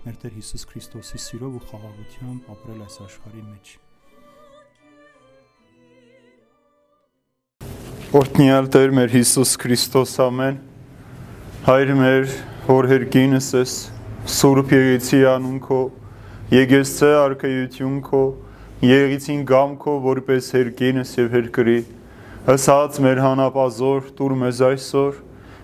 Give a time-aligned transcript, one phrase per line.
[0.00, 3.72] մեր Տեր Հիսուս Քրիստոսի սիրով ու խաղաղությամբ ապրել այս աշխարհի մեջ։
[8.20, 10.56] Օրհնյալ Տեր մեր Հիսուս Քրիստոս ամեն։
[11.68, 12.24] Հայր մեր,
[12.70, 13.74] որ հերկինս ես,
[14.40, 15.80] Սուրբ Եղեցի անուն քո,
[16.56, 18.22] Եկեսցե արքայություն քո,
[18.88, 21.80] Եղեցին գամ քո, որպես հերկինս եւ հերկրի
[22.48, 25.20] հսած մեր հանապազոր տուր մեզ այսօր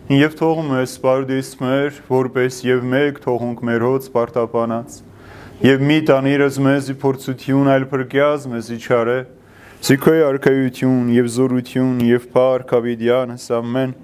[0.06, 4.98] եւ թողում ես սպարդիս մեր որպես եւ մեկ թողունք մեր հոց պարտապանած
[5.66, 9.16] եւ մի տանիրս մեզի փորձություն այլ փրկյազ մեզի չարե
[9.88, 13.98] Սիքոյ արքայություն եւ զորություն եւ փառք ավիդյանս ամեն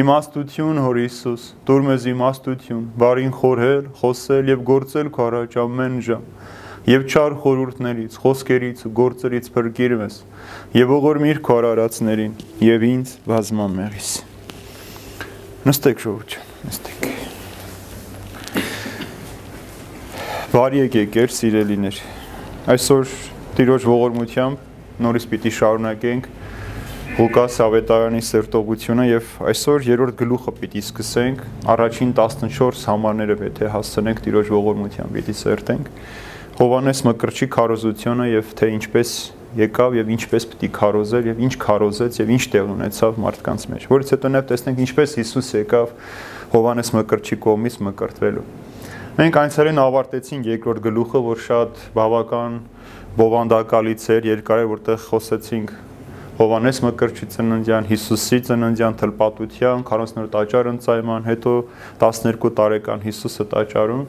[0.00, 6.28] իմաստություն հոր Հիսուս դուր մեզ իմաստություն բարին խորհել խոսել եւ գործել քո առաջ ամեն ժամ
[6.84, 10.20] եւ չար խորուրդներից, խոսքերից ու գործերից փրկիր մեզ
[10.80, 14.14] եւ ողորմիր քո արարածներին եւ ինձ բազմամեղիս։
[15.64, 16.32] Նստեք ժողովուրդ,
[16.68, 17.04] նստեք։
[20.52, 22.00] Բարի եկեք, սիրելիներ։
[22.74, 23.14] Այսօր
[23.56, 26.28] Տիրոջ ողորմությամբ նորից պիտի շարունակենք
[27.14, 31.42] Ղուկաս ավետարանի սերտողությունը եւ այսօր երրորդ գլուխը պիտի սկսենք
[31.74, 35.90] առաջին 14 համարները է հասցնենք Տիրոջ ողորմությամբ պիտի սերտենք
[36.60, 39.16] Հովանես Մկրտչի քարոզությունը եւ թե ինչպես
[39.58, 44.12] եկավ եւ ինչպես պիտի քարոզեր եւ ինչ քարոզեց եւ ինչ տեղ ունեցավ մարդկանց մեջ։ Որից
[44.14, 45.94] հետո նաև տեսնենք ինչպես Հիսուս եկավ
[46.54, 48.44] Հովանես Մկրտչի կողմից մկրտվելու։
[49.14, 52.56] Մենք այնցերեն ավարտեցինք երկրորդ գլուխը, որ շատ բավական
[53.14, 55.74] բովանդակալից էր, երկար էր, որտեղ խոսեցինք
[56.34, 61.52] Հովանես Մկրտչի ծննդյան, Հիսուսի ծննդյան թլպատության, 40 տաճար ընծայման, հետո
[62.02, 64.02] 12 տարեկան Հիսուսը տաճարում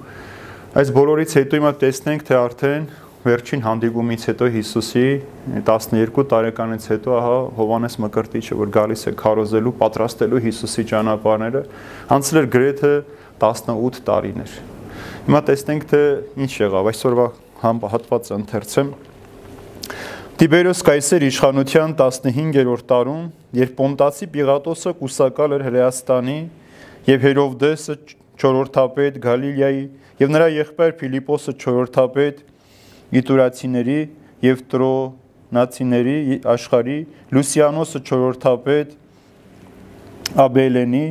[0.75, 2.87] Այս բոլորից հետո հիմա տեսնենք, թե արդեն
[3.25, 5.05] վերջին հանդիպումից հետո Հիսուսի
[5.65, 11.63] 12 տարեկանից հետո ահա Հովանես Մկրտիչը որ գալիս է քարոզելու, պատրաստելու Հիսուսի ճանապարհները,
[12.15, 12.93] անցել էր գրեթե
[13.41, 14.55] 18 տարիներ։
[15.25, 16.01] Հիմա տեսնենք թե
[16.45, 17.27] ինչ եղավ այսօրվա
[17.65, 18.93] հատվածը ընթերցեմ։
[20.35, 26.39] Տիբերոս Կայսեր իշխանության 15-րդ տարում, երբ Պոնտացի Պիղատոսը կուսակալ էր Հրեաստանի
[27.09, 27.95] եւ Հերովդեսը
[28.43, 29.85] 4-րդապետ Գալիլեայի
[30.19, 32.43] եւ նրա եղբայր Ֆիլիպոսը 4-րդապետ
[33.13, 33.99] գիտուրացիների
[34.45, 36.17] եւ տրոնացիների
[36.55, 36.97] աշխարհի
[37.35, 38.95] Լուսիանոսը 4-րդապետ
[40.45, 41.05] Աբելենի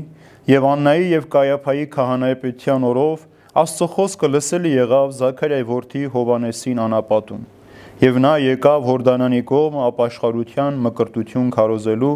[0.50, 7.44] եւ Աննայի եւ Կայափայի քահանայապետության օրով Աստծո խոսքը լսելի եղավ Զաքարիայի որդի Հովանեսին անապատում։
[8.02, 12.10] Եվ նա եկավ Հորդանանի կողմ ապաշխարության մկրտություն քարոզելու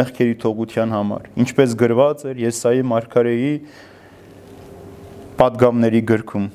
[0.00, 3.52] մեղքերի թողության համար, ինչպես գրված էր Եսայի մարգարեի
[5.38, 6.48] падգամների գրքում։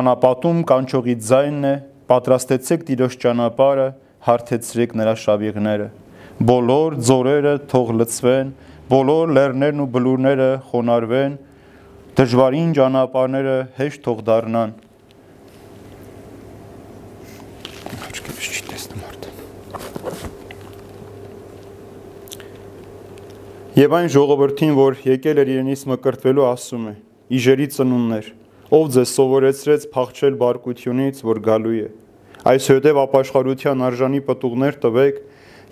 [0.00, 1.74] Անապատում կանչողի ձայնն է,
[2.12, 3.88] պատրաստեցեք Տիրոջ ճանապարհը,
[4.28, 5.88] հարթեցրեք նրա շավիղները։
[6.52, 8.52] Բոլոր ձորերը թող լցվեն,
[8.92, 11.34] բոլոր լեռներն ու բլուրները խոնարհվեն,
[12.18, 14.74] դժվարին ճանապարհները հեշտ թող դառնան։
[18.08, 19.36] Աչքերս չի տեսնում արդեն։
[23.80, 26.94] Եվ այն ժողովրդին, որ եկել էր իրենից մկրտվելու, ասում է.
[27.32, 28.26] Իժերի ծնուններ,
[28.76, 31.88] ով ձեզ սովորեցրեց փախչել բարկությունից, որ գալու է
[32.42, 35.18] այսուհետև ապաշխարության արժանի պտուղներ տվեք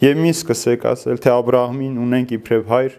[0.05, 2.93] եւ մի սկսեք ասել, թե Աբրահամին ունենք իբրև հայր։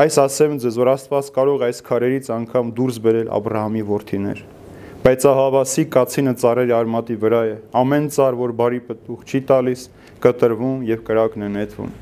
[0.00, 4.40] Այս ասեմ ձեզ, որ Աստված կարող այս քարերից անգամ դուրս բերել Աբրահամի որդիներ։
[5.04, 9.84] Բայց ահավասի կացինը ծառերի արմատի վրա է։ Ամեն ծառ, որ բարի պտուղ չի տալիս,
[10.24, 11.92] կտրվում եւ կրակն է նետվում։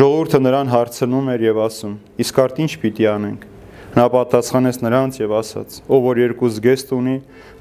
[0.00, 1.94] Ժողովուրդը նրան հարցնում էր եւ ասում.
[2.22, 3.46] իսկ արդ ինչ պիտի անենք։
[3.90, 5.76] Նա պատասխանեց նրանց եւ ասաց.
[5.90, 7.14] Ով որ երկու զգեստ ունի,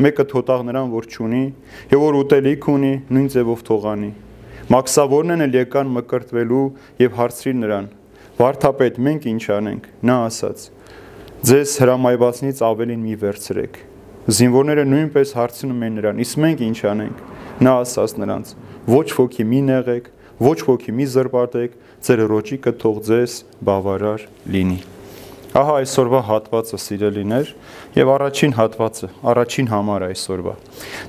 [0.06, 1.46] մեկը թոտաղ նրան որ չունի,
[1.90, 4.10] եւ որ ուտելիք ունի, նույն ձևով թողանի։
[4.70, 6.66] Մաքսավորներն էլ եկան մկրտվելու
[7.02, 7.88] եւ հարցրին նրան.
[8.40, 10.68] Վարդապետ, մենք ինչ անենք։ Նա ասաց.
[11.50, 13.82] Ձեզ հրամայվածնից ավելին մի վերցրեք։
[14.30, 16.22] Զինվորները նույնպես հարցնում են նրան.
[16.28, 17.26] Իսկ մենք ինչ անենք։
[17.66, 18.54] Նա ասաց նրանց.
[18.94, 20.14] Ոչ ոքի մի նեղեք,
[20.46, 24.80] ոչ ոքի մի զրպարտեք, ձեր ռոճիկը թող ձեզ բավարար լինի։
[25.50, 27.48] Ահա այսօրվա հատվածը սիրելիներ
[27.98, 30.52] եւ առաջին հատվածը, առաջին համարը այսօրվա։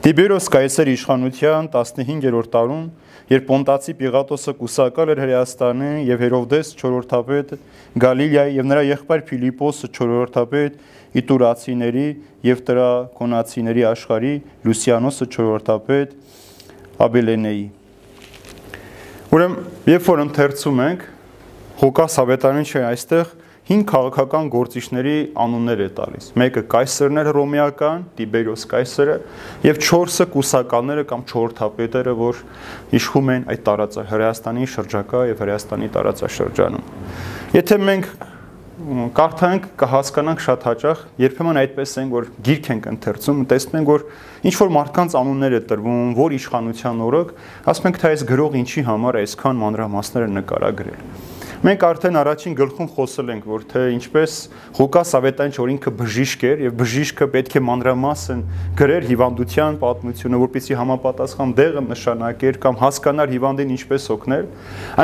[0.06, 2.86] Տիբերոս Կայսեր իշխանության 15-րդ տարում,
[3.34, 7.52] երբ Պոնտացի Պիղատոսը կուսակալ էր Հրեաստանի եւ Հերովդես 4-րդապետ
[8.00, 10.80] Գալիլեայի եւ նրա եղբայր Ֆիլիպոսը 4-րդապետ
[11.20, 12.06] Իտուրացիների
[12.48, 14.34] եւ Տրակոնացիների աշխարհի
[14.64, 16.16] Լուսիանոսը 4-րդապետ
[17.10, 17.66] Աբելենեի։
[19.30, 21.04] Ուրեմն, երբ որ ընթերցում ենք
[21.80, 23.28] Ղուկաս Ավետարանը չէ այստեղ
[23.70, 29.14] 5 քաղաքական գործիչների անուններ է տալիս։ Մեկը կայսերն էր ռոմեական, Տիբերիոս կայսերը,
[29.62, 32.40] եւ 4-ը կուսականները կամ 4-թապետերը, որ
[32.98, 36.90] իշխում են այդ տարածա Հրեաստանի շրջակա եւ Հրեաստանի տարածաշրջանում։
[37.60, 38.10] Եթե մենք
[39.14, 44.06] կարդանք կհասկանանք շատ հաճախ, երբեմն այդպես են, որ գիրք ենք ընթերցում, տեսնում ենք, որ
[44.50, 47.34] ինչ որ մարդկանց անուններ է տրվում, որ իշխանության օրոք,
[47.70, 52.86] ասում ենք, թե այս գրող ինչի համար այսքան մանրամասներ է նկարագրել։ Մենք արդեն առաջին գլխում
[52.94, 54.36] խոսել ենք, որ թե ինչպես
[54.78, 58.40] Ղուկաս Ավետային որ ինքը բժիշկ էր եւ բժիշկը պետք է մանրամասն
[58.80, 64.48] գրեր հիվանդության պատմությունը, որպեսզի համապատասխան դեղը նշանակեր կամ հասկանար հիվանդին ինչպես օգնել,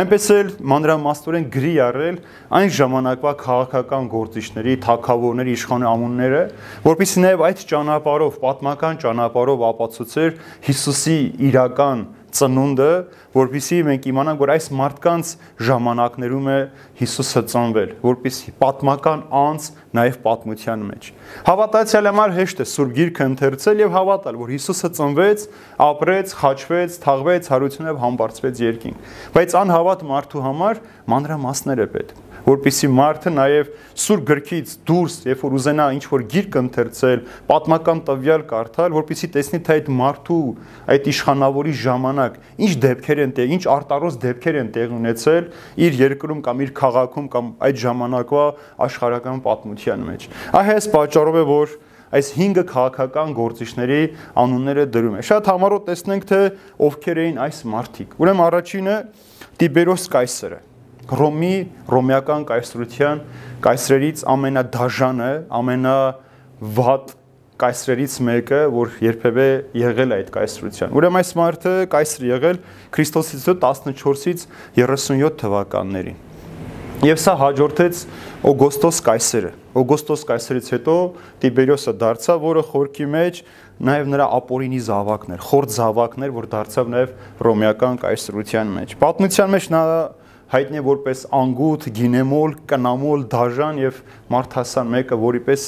[0.01, 2.21] այնպես էլ մանրամասնորեն գրի առել
[2.57, 6.45] այն ժամանակվա քաղաքական գործիչների, թակավորների իշխանի անունները,
[6.89, 10.39] որpիսի նաեւ այդ ճանապարհով, պատմական ճանապարհով ապացուցեր
[10.73, 11.21] Հիսուսի
[11.53, 12.91] իրական ծնունդը,
[13.37, 15.31] որpիսի մենք իմանանք, որ այս մարդկանց
[15.69, 16.59] ժամանակներում է
[17.01, 19.69] Հիսուսը ծնվել, որpիսի պատմական անց
[19.99, 21.09] նաև պատմության մեջ։
[21.51, 25.49] Հավատացյալ համար հեշտ է Սուրբ Գիրքը ընթերցել եւ հավատալ, որ Հիսուսը ծնվեց,
[25.87, 33.31] ապրեց, խաչվեց, թաղվեց, հարությունով համբարձվեց երկինք։ Բայց անհավատ մարդու համար մանրամասներ է պետք որpիսի մարդը
[33.35, 39.31] նաև սուր գրքից դուրս, երբ որ ուզենա ինչ որ գիրք ընթերցել, պատմական տվյալ կարդալ, որpիսի
[39.35, 40.39] տեսնի թե այդ մարդու,
[40.95, 45.51] այդ իշխանավորի ժամանակ ինչ դեպքեր են տեղ, ինչ արտարոց դեպքեր են տեղ ունեցել
[45.87, 48.47] իր երկրում կամ իր քաղաքում կամ այդ ժամանակվա
[48.87, 50.29] աշխարհական պատմության մեջ։
[50.63, 51.75] Այհես պատճառով է որ
[52.17, 54.01] այս 5 քաղաքական գործիչների
[54.43, 56.41] անունները դրում է։ Շատ համառոտ տեսնենք թե
[56.87, 58.97] ովքեր էին այս մարդիկ։ Ուրեմն առաջինը
[59.57, 60.61] Տիբերոս կայսրը
[61.07, 61.57] Ռոմի
[61.87, 63.21] ռոմեական կայսրության
[63.63, 67.13] կայսրերից ամենադաժանը, ամենավատ
[67.61, 69.49] կայսրերից մեկը, որ երբևէ
[69.81, 72.59] եղել է այդ կայսրության։ Ուրեմն այս մարդը կայսր եղել
[72.97, 76.25] Քրիստոսից 14-ից 37 թվականներին։
[77.05, 78.03] Եվ սա հաջորդեց
[78.49, 80.95] Օգոստոս կայսերը։ Օգոստոս կայսերից հետո
[81.43, 83.41] Տիբերիոսը դարձավ, որը խորքի մեջ
[83.89, 87.13] նաև նրա ապօրինի զավակներ, խորտ զավակներ, որ դարձավ նաև
[87.47, 89.83] ռոմեական կայսրության մեջ։ Պատմության մեջ նա
[90.57, 94.01] հայտնի որպես անգութ, գինեմոլ, կնամոլ, դաժան եւ
[94.33, 95.65] մարդասան մեկը, որի պես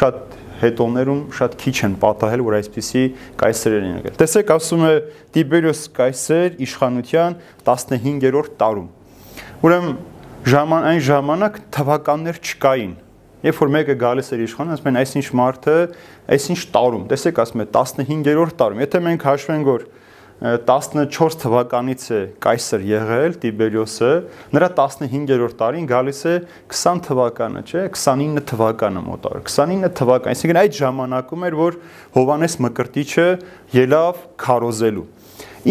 [0.00, 3.04] շատ հետոներում շատ քիչ են պատահել, որ այսպիսի
[3.40, 4.92] կայսերեր են եղել։ Տեսեք, ասում է
[5.36, 7.36] Տիբերիոս կայսեր իշխանության
[7.68, 8.88] 15-րդ տարում։
[9.60, 9.94] Ուրեմն
[10.50, 12.92] ժաման այն ժամանակ թվականներ չկային։
[13.40, 15.76] Երբ որ մեկը գալիս էր իշխան, ասում են այսինչ մարդը,
[16.36, 19.86] այսինչ տարում։ Տեսեք, ասում է 15-րդ տարում։ Եթե մենք հաշվենք, որ
[20.40, 24.08] 14 թվականից է կայսր եղել Տիբերիոսը,
[24.56, 26.32] նրա 15-րդ տարին գալիս է
[26.72, 31.76] 20 թվականը, չէ, 29 թվականը մոտար։ 29 թվական, այսինքն այդ ժամանակում էր, որ
[32.16, 33.28] Հովանես Մկրտիչը
[33.76, 35.06] ելավ քարոզելու։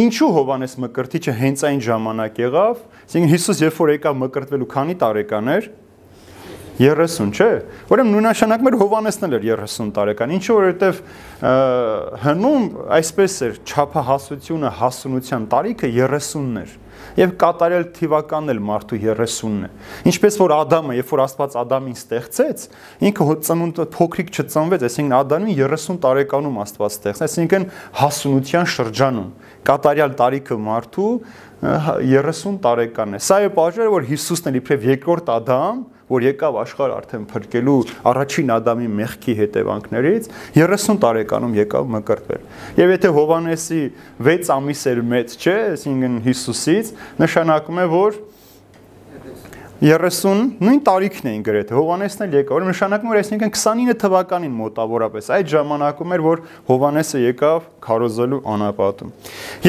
[0.06, 5.54] Ինչու Հովանես Մկրտիչը հենց այն ժամանակ եղավ, այսինքն Հիսուս երբ որ եկավ մկրտվելու քանի տարեկան
[5.57, 5.71] էր,
[6.79, 7.49] 30, չէ։
[7.91, 11.01] Ուրեմն նույնաշանակում էր Հովանեսն էլ էր 30 տարեկան։ Ինչու որովհետև
[12.23, 12.67] հնում
[12.99, 16.77] այսպես էր ճափահասությունը, հասունության տարիքը 30-ն էր
[17.19, 19.69] եւ կատարել թիվականն էլ մարդու 30-ն է։
[20.11, 22.65] Ինչպես որ Ադամը, երբ որ Աստված Ադամին ստեղծեց,
[23.09, 27.67] ինքը ծնունդ փոքրիկ չծնվեց, այսինքն Ադամին 30 տարեկանում Աստված ստեղծեց, այսինքն
[27.99, 29.29] հասունության շրջանում
[29.69, 31.13] կատարյալ տարիքը մարդու
[31.59, 36.95] 30 տարեկան է։ Սա է պատճառը, որ Հիսուսն էլ իբրև երկրորդ Ադամ որ եկավ աշխարհ
[36.99, 37.78] արդեն փրկելու
[38.11, 42.47] առաջին Ադամի մեղքի հետևանքներից 30 տարեկանում եկավ մկրտվել։
[42.80, 43.83] Եվ եթե Հովանեսի
[44.30, 48.19] 6 ամիս էր մեծ, չէ, այսինքն Հիսուսից, նշանակում է, որ
[49.80, 55.30] 30 նույն տարիքն էին գրեթե Հովանեսն էլ եկավ, որ նշանակում էր այսինքն 29 թվականին մոտավորապես
[55.37, 59.13] այդ ժամանակում էր որ Հովանեսը եկավ քարոզելու անապատում։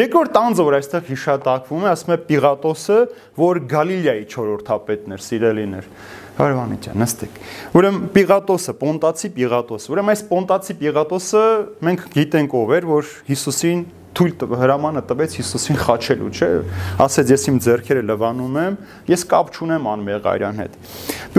[0.01, 2.99] Երկրորդ անձը որ այստեղ հիշատակվում է, ասում է Պիղատոսը,
[3.39, 5.89] որ Գալիլեայի 4-րդապետն էր, սիրելին էր։
[6.41, 7.39] Հարևանի ջան, նստեք։
[7.77, 11.43] Ուրեմն Պիղատոսը, Պոնտացի Պիղատոսը։ Ուրեմն այս Պոնտացի Պիղատոսը
[11.85, 13.83] մենք գիտենք ով էր, որ Հիսուսին
[14.21, 16.49] թույլ հրամանը տվեց Հիսուսին խաչելու, չէ։
[17.05, 18.79] Ասեց ես իմ ձեռքերը լվանում եմ,
[19.13, 20.81] ես կապ չունեմ անմեղարյան հետ։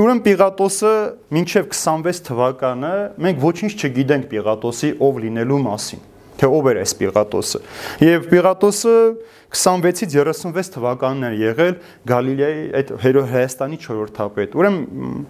[0.01, 0.93] Ուրեմն Պիղատոսը
[1.36, 2.93] մինչև 26 թվականը
[3.27, 6.08] մենք ոչինչ չգիտենք Պիղատոսի ով լինելու մասին
[6.41, 7.62] թե ով էր այս Պիղատոսը։
[8.01, 8.95] Եվ Պիղատոսը
[9.51, 11.75] 26-ից 36 թվականն էր եղել
[12.12, 15.25] Գալիլեայի այդ Հերոհայաստանի 4-րդ թափետ։ Ուրեմն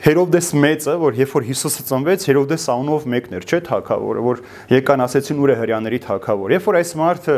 [0.00, 4.38] Հերովդես մեծը, որ երբ որ Հիսուսը ծնվեց, Հերովդես անունով մեկն էր, չէ՞ թակավորը, որ
[4.72, 7.36] եկան ասեցին ուր է հрьяաների թակավոր։ Երբ որ այս մարդը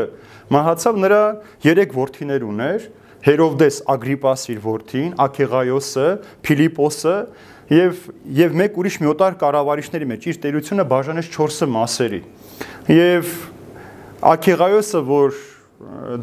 [0.54, 1.22] մահացավ, նրա
[1.66, 2.86] 3 որդիներ ուներ,
[3.26, 6.06] Հերովդես Ագրիպաս իր որդին, Աքեղայոսը,
[6.46, 7.16] Ֆիլիպոսը
[7.70, 8.02] եւ
[8.42, 12.20] եւ մեկ ուրիշ մի օտար կառավարիչների մեջ իր տերությունը բաժանեց 4 մասերի։
[12.92, 13.32] Եվ
[14.32, 15.40] Աքեղայոսը, որ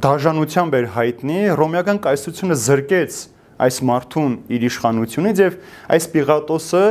[0.03, 3.17] դաժանությամբ էր հայտնի, ռոմեական կայսրությունը զրկեց
[3.59, 5.55] այս մարդուն իր իշխանությունից եւ
[5.95, 6.83] այս Պիղատոսը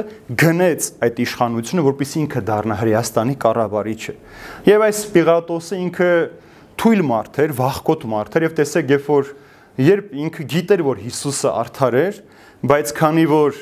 [0.42, 4.14] գնեց այդ իշխանությունը, որպեսզի ինքը դառնա Հրեաստանի կառավարիչը։
[4.68, 6.10] Եվ այս Պիղատոսը ինքը
[6.78, 9.32] թույլ մարդ էր, վախկոտ մարդ էր եւ տեսեք, երբ որ
[9.88, 12.20] երբ ինքը գիտեր, որ Հիսուսը արդար էր,
[12.68, 13.58] բայց քանի որ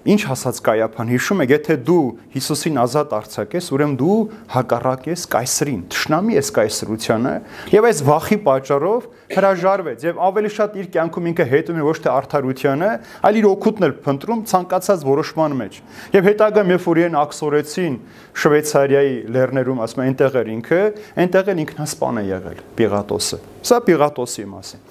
[0.00, 4.14] Ինչ ասաց Կայափան, հիշում եք, եթե դու Հիսուսին ազատ արձակես, ուրեմն դու
[4.54, 7.32] հակառակ ես կայսրին, ճշնամի ես կայսրությանը,
[7.74, 12.10] եւ այս վախի պատճառով հրաժարվեց եւ ավելի շատ իր կյանքում ինքը հետում է ոչ թե
[12.16, 12.88] արդարությանը,
[13.28, 15.76] այլ իր օգուտն էր փնտրում ցանկացած որոշման մեջ։
[16.16, 18.00] Եվ հետագայում երբ որ իրեն ակսորեցին
[18.40, 20.80] Շվեյցարիայի լեռներում, ասում են, այնտեղ էր ինքը,
[21.20, 23.38] այնտեղ էլ ինքնասպան է եղել Պիղատոսը։
[23.70, 24.84] Սա Պիղատոսի մասին։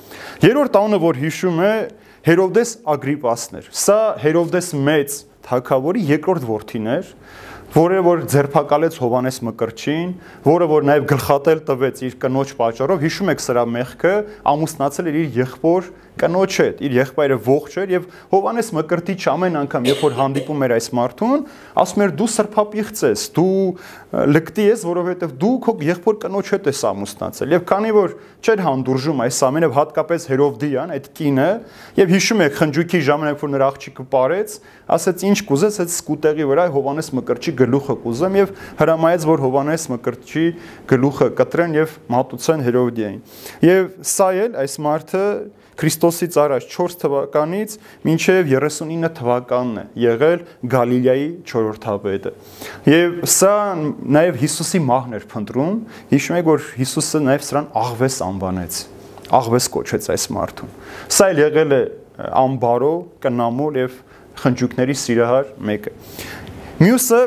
[0.45, 1.73] Երրորդ տանը, որ հիշում է,
[2.19, 5.13] Հերովդես Ագրիպասն էր։ Սա Հերովդես մեծ
[5.45, 7.13] թագավորի երկրորդ որդին էր,
[7.75, 10.11] որը որ ձերբակալեց Հովանես Մկրտչին,
[10.43, 14.13] որը որ նաև գլխատել տվեց իր կնոջ պատճառով, հիշում եք սրա մեղքը,
[14.51, 19.87] ամուսնացել էր իր եղբոր կնոջ հետ, իր եղբայրը ողջ էր եւ Հովանես Մկրտիչ ամեն անգամ,
[19.89, 21.45] երբ որ հանդիպում էր այս մարդուն,
[21.83, 23.59] ասում էր դու սրբապիղծ ես, դու
[24.09, 29.23] լկտի ես, որովհետեւ դու քո եղբոր կնոջ հետ ես ամուսնացել։ Եվ քանի որ չէր հանդուրժում
[29.25, 31.49] այս ամենը, հատկապես Հերովդիան, այդ կինը,
[31.99, 34.55] եւ հիշում եք խնջույքի ժամանակ, որ նրա աղջիկը ապարեց,
[34.89, 40.45] ասաց ինչ կուզես, այդ սկուտեղի վրա Հովանես Մկրտչի գլուխը կուզեմ եւ հրամայեց, որ Հովանես Մկրտչի
[40.89, 43.21] գլուխը կտրեն եւ մատուցեն Հերովդիային։
[43.69, 45.25] Եվ սա էլ այս մարդը
[45.79, 50.41] Քրիստոսից առաջ 4 թվականից մինչև 39 թվականն է եղել
[50.73, 52.33] Գալիլեայի 4-րդապետը։
[52.91, 53.53] Եվ սա
[54.17, 55.79] նաև Հիսուսի մահն էր փնտրում։
[56.11, 58.79] Հիշում եք, որ Հիսուսը նաև սրան աղվես անվանեց։
[59.39, 60.75] Աղվես կոչեց այս մարդուն։
[61.15, 61.81] Սա էլ եղել է
[62.43, 62.93] ամբարո,
[63.23, 63.99] կնամուր եւ
[64.43, 65.93] խնջուկների սիրահար մեկը։
[66.79, 67.21] Մյուսը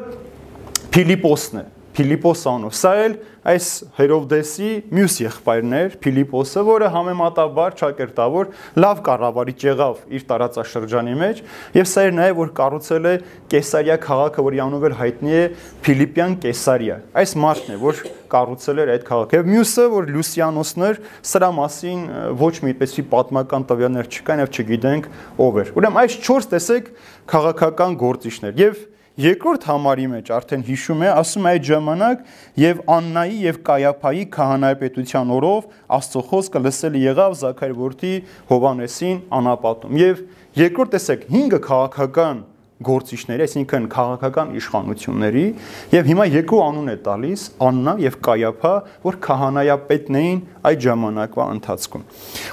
[0.93, 3.15] Փիլիպոսն է։ Փիլիպոս անով։ Սա էլ
[3.53, 3.67] այս
[3.99, 11.43] Հերովդեսի մյուս եղբայրն էր Փիլիպոսը, որը համեմատաբար ճակերտավոր լավ կառավարիչ եղավ իր տարածաշրջանի մեջ,
[11.77, 13.15] եւ սա էր նաեւ որ կառուցել է
[13.53, 15.43] Կեսարիա քաղաքը, որի անունով էլ հայտնի է
[15.83, 18.01] Փիլիպյան Կեսարիա։ Այս մարդն է, որ
[18.33, 21.01] կառուցել էր այդ քաղաքը։ Եվ մյուսը, որ Լուսիանոսն էր,
[21.33, 22.07] սրա մասին
[22.41, 25.11] ոչ մի այդպեսի պատմական տվյալներ չկան եւ չգիտենք
[25.43, 26.89] ով էր։ Ուրեմն այս 4 տեսեք
[27.33, 28.81] քաղաքական գործիչներ եւ
[29.21, 32.21] Երկրորդ համարի մեջ արդեն հիշում է, ասում է այդ ժամանակ
[32.63, 35.67] եւ Աննայի եւ Կայափայի քահանայապետության օրով
[35.99, 38.13] Աստծո խոսքը լսել եղավ Զաքար որդի
[38.49, 40.23] Հովանեսին անապատում։ Եվ
[40.63, 42.41] երկրորդ տեսեք 5 քաղաքական
[42.83, 45.45] գործիչների, այսինքն քաղաքական իշխանությունների
[45.93, 48.73] եւ հիմա երկու անուն է տալիս Աննա եւ Կայափա,
[49.05, 50.41] որ քահանայապետն էին
[50.73, 52.09] այդ ժամանակվա ընթացքում։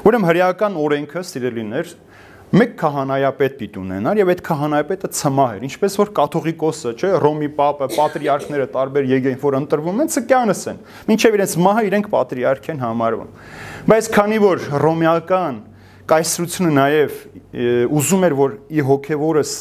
[0.05, 1.95] Ուրեմն հրեական օրենքը, սիրելիներ,
[2.49, 7.87] մեկ քահանայապետ պիտի ունենար եւ այդ քահանայապետը ցմահ էր ինչպես որ կաթողիկոսը չէ ռոմի պապը
[7.93, 10.79] պատրիարքները տարբեր եկեին որ ընտրվում են ցկյանս են
[11.11, 13.29] մինչեւ իրենց մահը իրենք պատրիարք են համարվում
[13.93, 15.59] բայց քանի որ ռոմեական
[16.09, 17.21] կայսրությունը նաեւ
[17.99, 19.53] ուզում էր որ ի հոգեվորս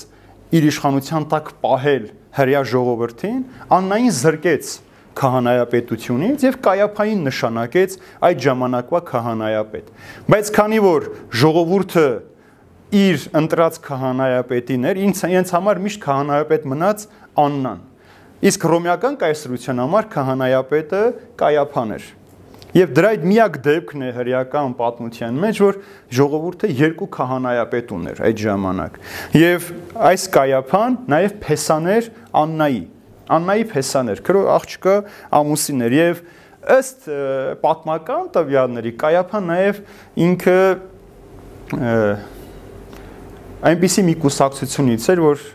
[0.56, 3.38] իր իշխանության տակ պահել հрья ժողովրդին
[3.76, 4.72] աննային զրկեց
[5.18, 7.94] քահանայապետությունից եւ կայափային նշանակեց
[8.28, 9.88] այդ ժամանակվա քահանայապետ
[10.32, 11.08] բայց քանի որ
[11.42, 12.08] ժողովուրդը
[12.94, 17.02] իր ընտրած քահանայապետին էր, ինձ ինձ համար միշտ քահանայապետ մնաց
[17.42, 17.82] Աննան։
[18.48, 21.02] Իսկ ռոմեական կայսրության համար քահանայապետը
[21.42, 22.06] Կայափան էր։
[22.78, 25.78] Եվ դրա այդ միակ դեպքն է հրեական պատմության մեջ, որ
[26.18, 28.98] ժողովուրդը երկու քահանայապետ ուներ այդ ժամանակ։
[29.40, 29.68] Եվ
[30.08, 32.10] այս Կայափան նաև փեսաներ
[32.42, 32.82] Աննայի։
[33.38, 34.96] Աննայի փեսաներ, քրո աղջկը
[35.40, 36.22] ամուսին էր եւ
[36.78, 37.08] ըստ
[37.64, 39.80] պատմական տվյալների Կայափան նաև
[40.28, 40.58] ինքը
[43.58, 45.46] այնպիսի մի կուսակցությունից էր, որ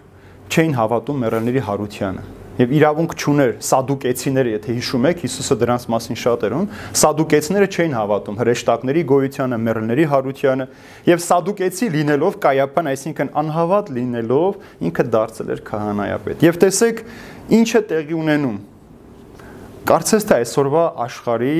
[0.51, 6.43] չէին հավատում մեռելների հարությանը եւ իրավունք չուներ սադուկեցիները, եթե հիշում եք, Հիսուսը դրանց մասին շատ
[6.45, 6.67] էր ում,
[7.01, 10.67] սադուկեցիները չէին հավատում հրեշտակների գոյությանը, մեռելների հարությանը
[11.09, 17.01] եւ սադուկեցի լինելով կայապան, այսինքն անհավատ լինելով ինքը դարձել էր քահանայապետ։ Եվ տեսեք,
[17.57, 18.61] ինչ է տեղի ունենում։
[19.83, 21.57] Կարծես թե այսօրվա աշխարհի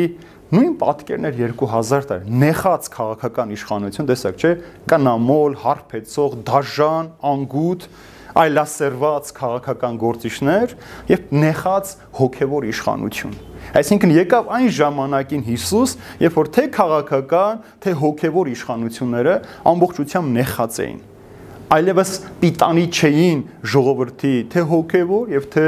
[0.54, 4.52] նույն պատկերն էր 2000 տարի նեխած քաղաքական իշխանություն տեսակ չէ
[4.92, 7.88] կանամոլ հարբեցող դաժան անգութ
[8.44, 10.76] այլասերված քաղաքական գործիչներ
[11.10, 13.34] եւ նեխած հոգեվոր իշխանություն
[13.82, 15.96] այսինքն եկավ այն ժամանակին Հիսուս
[16.26, 19.36] երբ որ թե քաղաքական թե հոգեվոր իշխանությունները
[19.74, 21.02] ամբողջությամբ նեխած էին
[21.74, 22.10] այլևս
[22.42, 23.40] պիտանի չէին
[23.74, 25.68] ժողովրդի թե հոգեվոր եւ թե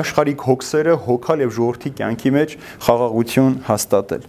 [0.00, 2.54] աշխարհիկ հոգսերը հոգալ եւ ժողովրդի կյանքի մեջ
[2.86, 4.28] խաղաղություն հաստատել։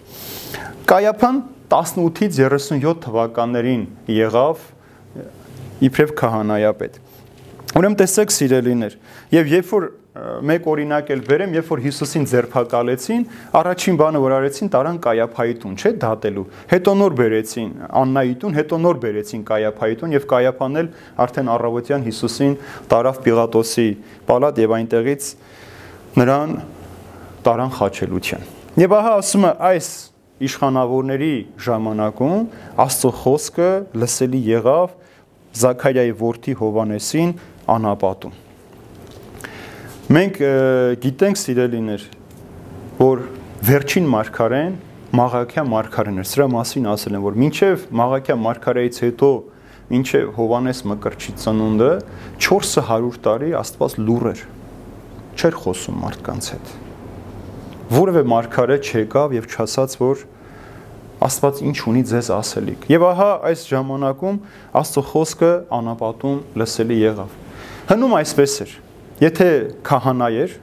[0.88, 3.86] Կայապան 18-ից 37 թվականներին
[4.18, 4.66] եղավ
[5.88, 7.00] իբրև քահանայապետ։
[7.78, 8.94] Ուրեմն տեսեք սիրելիներ,
[9.36, 13.26] եւ երբ որ մեկ օրինակ էլ բերեմ, երբ որ Հիսուսին ձերբակալեցին,
[13.60, 17.70] առաջին բանը որ արեցին, տարան Կայափայի տուն, չէ՞, դատելու։ Հետո նոր բերեցին
[18.02, 20.90] Աննայի տուն, հետո նոր բերեցին Կայափայի տուն եւ Կայափան էլ
[21.28, 22.58] արդեն առավոտյան Հիսուսին
[22.96, 23.88] տարավ Պիղատոսի
[24.32, 25.30] պալատ եւ այնտեղից
[26.18, 26.54] նրան
[27.46, 28.46] տարան խաչելության։
[28.78, 29.90] Եվ ահա ասում է այս
[30.48, 32.42] իշխանավորների ժամանակում
[32.84, 33.70] Աստծո խոսքը
[34.02, 34.96] լսելի եղավ
[35.62, 37.32] Զաքարիայի որդի Հովանեսին
[37.78, 38.36] անապատում։
[40.18, 40.42] Մենք
[41.04, 42.04] գիտենք սիրելիներ,
[43.02, 43.24] որ
[43.68, 44.76] վերջին մարգարեն
[45.18, 49.32] Մաղաքյա մարգարեն էր։ Սրա մասին ասել են, որ մինչև Մաղաքյա մարգարեից հետո
[49.88, 51.92] մինչև Հովանես Մկրտչի ծնունդը
[52.44, 54.42] 400 տարի Աստված լուր էր։
[55.38, 56.70] Չէր խոսում մարդկանց հետ։
[57.94, 60.24] Որևէ մարգարե չեկավ եւ չասաց, որ
[61.28, 64.40] Աստված ինչ ունի ձեզ ասելիք։ Եվ ահա այս ժամանակում
[64.82, 67.38] Աստծո խոսքը անապատում լսելի եղավ։
[67.92, 68.74] Հնում այսպես էր.
[69.28, 69.48] Եթե
[69.86, 70.58] քահանա էր,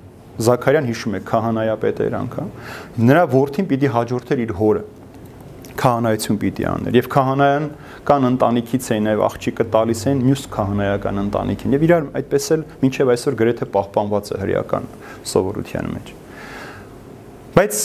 [0.44, 2.46] Զաքարյան հիշում է քահանայապետ էր անգամ,
[3.06, 4.80] նրա որդին պիտի հաջորդեր իր հորը
[5.80, 7.68] քահանայություն պիտի աներ եւ քահանայան
[8.10, 13.14] կան ընտանիքից էին նաեւ աղջիկը տալիս են մյուս քահանայական ընտանիքին եւ իրար այդպես էլ մինչեւ
[13.14, 14.92] այսօր գրեթե պահպանված է հրեական
[15.34, 16.14] սովորության մեջ
[17.54, 17.80] Բայց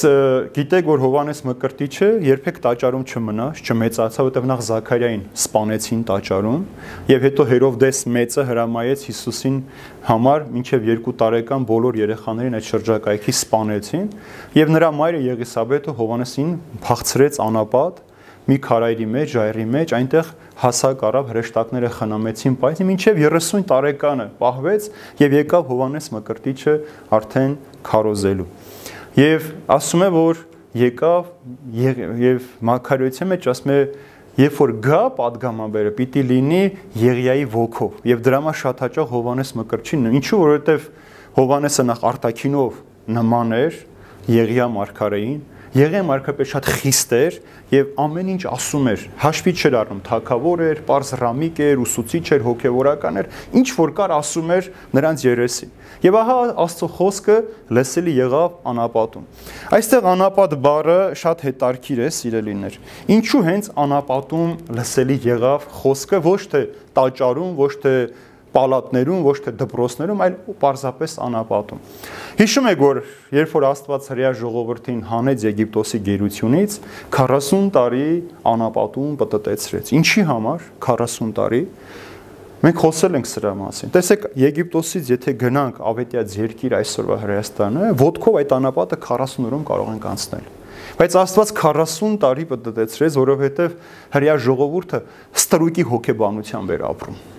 [0.55, 6.63] գիտեք, որ Հովանես Մկրտիչը երբեք տաճարում չմնաց, չմեծացավ, որտեղ նախ Զաքարիային սպանեցին տաճարում,
[7.11, 9.59] եւ հետո Հերովդես մեծը հրամայեց Հիսուսին
[10.07, 14.09] համար մինչեւ 2 տարեկան բոլոր երեխաներին այդ շրջակայքի սպանեցին,
[14.57, 16.49] եւ նրա մայրը Եղիսաբեթը Հովանեսին
[16.89, 18.01] փախցրեց անապատ
[18.49, 20.33] մի քարայրի մեջ, ժայռի մեջ, այնտեղ
[20.63, 24.89] հասակ առավ հրեշտակները խնամեցին, բայց մինչև 30 տարեկանը պահվեց
[25.21, 26.75] եւ եկավ Հովանես Մկրտիչը
[27.19, 28.49] արդեն քարոզելու։
[29.17, 30.43] Եվ ասում է, որ
[30.77, 31.29] եկավ
[32.21, 33.77] եւ մակարիոցի մեջ ասում է
[34.39, 36.59] երբ որ գա падգամաբերը պիտի լինի
[37.01, 40.85] Եղիայի ոգով եւ դրամա շատ հաճախ Հովանես Մկրտչին ինչու որովհետեւ
[41.39, 42.77] Հովանեսը նախ արտակինով
[43.17, 43.79] նման էր
[44.29, 47.35] Եղիա մարգարեին Եղիա մարգարեը շատ խիստ էր
[47.69, 52.45] եւ ամեն ինչ ասում էր, հաշվի չէր առնում, թակավոր էր, པարզ ռամիկ էր, ուսուցիչ էր,
[52.47, 53.29] հոգեվորական էր,
[53.59, 57.37] ինչ որ կար ասում էր նրանց երեսին։ Եվ ահա Աստծո խոսքը
[57.75, 59.27] լսելի եղավ անապատում։
[59.77, 62.79] Այստեղ անապատ բառը շատ հետարքիր է, սիրելիներ։
[63.19, 66.61] Ինչու հենց անապատում լսելի եղավ խոսքը ոչ թե
[66.97, 67.93] տաճարում, ոչ թե
[68.53, 71.81] պալատներում, ոչ թե դպրոցներում, այլ պարզապես անապատում։
[72.39, 72.99] Հիշում եք, որ
[73.37, 76.77] երբ որ Աստված հрья ժողովրդին հանեց Եգիպտոսի գերությունից,
[77.13, 78.09] 40 տարի
[78.53, 81.63] անապատում պատտեցրեց։ Ինչի համար 40 տարի։
[82.59, 88.55] Մենք խոսել ենք սրա մասին։ Տեսեք, Եգիպտոսից եթե գնանք Ավետյաց երկիր այսօրվա Հրեաստանը, ոդկով այդ
[88.57, 90.49] անապատը 40 օրում կարող ենք անցնել։
[90.99, 93.79] Բայց Աստված 40 տարի պատտեցրեց, որովհետև
[94.19, 95.03] հрья ժողովուրդը
[95.39, 97.38] ստրուկի հոգեբանությամբ էր ապրում։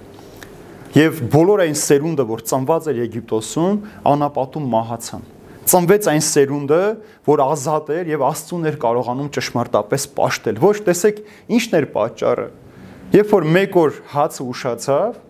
[0.90, 3.76] Եվ բոլոր այն սերունդը, որ ծնված էր Եգիպտոսում,
[4.10, 5.28] անապատում մահացան
[5.70, 6.80] ծնվեց այն սերունդը,
[7.28, 11.20] որ ազատ էր եւ Աստծուն էր կարողանում ճշմարտապես ապաշտել։ Ոչ, տեսեք,
[11.56, 12.46] ինչն էր պատճառը։
[13.14, 15.20] Երբ որ մեկ օր հացը ուշացավ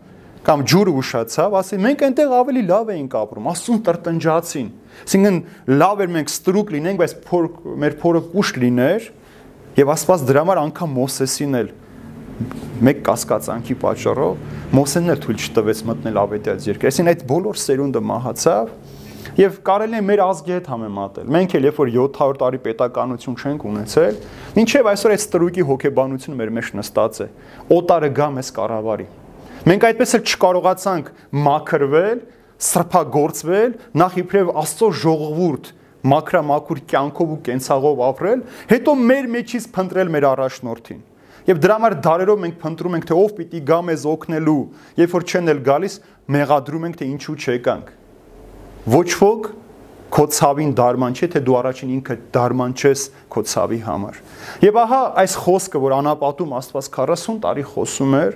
[0.47, 4.71] կամ ջուրը ուշացավ, ասի մենք այնտեղ ավելի լավ էինք ապրում, աստուն տրտնջացին։
[5.05, 5.41] Այսինքն
[5.81, 7.49] լավ էր մենք ստրուկ լինենք, բայց փոր
[7.85, 9.11] մեր փորը կուշ լիներ
[9.81, 11.69] եւ Աստված դրա համար անգամ Մոսեսին էլ
[12.87, 18.73] մեկ կասկածանքի պատճառով Մոսեն էլ թույլ չտվեց մտնել Ավետյաց երկր։ Այսինքն այդ բոլոր սերունդը մահացավ
[19.41, 23.67] Եվ կարելի է մեր ազգի հետ համեմատել։ Մենք էլ երբ որ 700 տարի պետականություն չենք
[23.71, 24.17] ունեցել,
[24.63, 27.27] ինչև այսօր այդ ստրուկի հոգեբանությունը մեր մեջ նստած է։
[27.77, 29.07] Օտարը գա մեզ կառավարի։
[29.71, 31.13] Մենք այդպես էլ չկարողացանք
[31.47, 32.25] մաքրվել,
[32.71, 35.71] սրբագործվել, նախ իբրև Աստծո ժողովուրդ
[36.11, 41.01] մաքրամաքուր կյանքով ու կենցաղով ապրել, հետո մեր մեջից փնտրել մեր առաջնորդին։
[41.49, 44.61] Եվ դրա համար դարերով մենք փնտրում ենք, թե ով պիտի գա մեզ օգնելու,
[45.01, 45.97] երբ որ չեն էլ գալիս,
[46.37, 47.97] մեղադրում ենք, թե ինչու չեկանք
[48.91, 49.51] ոչ ոք
[50.11, 54.17] քո ցավին դարման չէ, թե դու առաջին ինքը դարման չես քո ցավի համար։
[54.65, 58.35] Եվ ահա այս խոսքը, որ անապատում Աստված 40 տարի խոսում էր,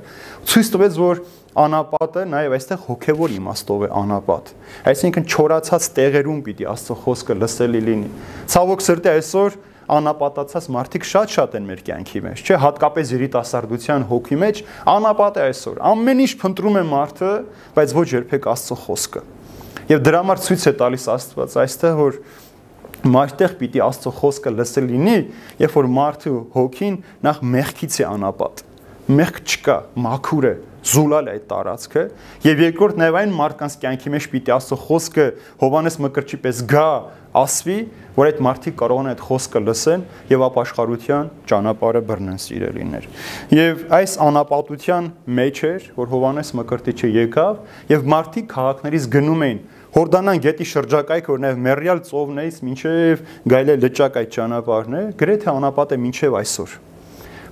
[0.52, 1.22] ցույց տվեց, որ
[1.64, 4.52] անապատը նաև այստեղ հոգևոր իմաստով է անապատ։
[4.94, 8.08] Այսինքն չորացած տեղերում պիտի Աստծո խոսքը լսելի լինի։
[8.54, 9.58] Ցավոք սրտի այսօր
[9.94, 14.60] անապատացած մարդիկ շատ-շատ են մեր կյանքի մեջ, չէ, հատկապես երիտասարդության հոգի մեջ
[14.94, 17.32] անապատ է այսօր։ Ամեն ինչ փնտրում է մարդը,
[17.76, 19.24] բայց ոչ երբեք Աստծո խոսքը։
[19.84, 22.20] Եվ դրա համար ցույց է տալիս Աստված այստեղ, որ
[23.04, 25.16] մարդեղ պիտի Աստծո խոսքը լսել լինի,
[25.60, 26.94] երբ որ մարդու հոգին
[27.26, 28.62] նախ մեղքից է անապատ։
[29.04, 30.54] Մեղք չկա, մաքուր է,
[30.88, 32.04] զուլալ է այդ տարածքը,
[32.44, 35.26] եւ երկրորդ նաեւ այն մարդկանց կյանքի մեջ պիտի Աստծո խոսքը
[35.60, 36.88] Հովանես Մկրտչի պես գա,
[37.34, 37.78] ասվի,
[38.14, 43.08] որ այդ մարդիկ կարողան այդ խոսքը լսեն եւ ապաշխարության ճանապարհը բռնեն սիրելիներ։
[43.58, 47.58] Եվ այս անապատության մեջ էր, որ Հովանես Մկրտիչը եկավ
[47.90, 49.60] եւ մարդիկ քաղաքներից գնում էին
[49.94, 53.20] Հորդանան գետի շրջակայքը օրինակ Մերիալ ծովներից մինչև
[53.52, 56.74] գայլե լճակ այդ ճանապարհն է, գրեթե անապատ է մինչև այսօր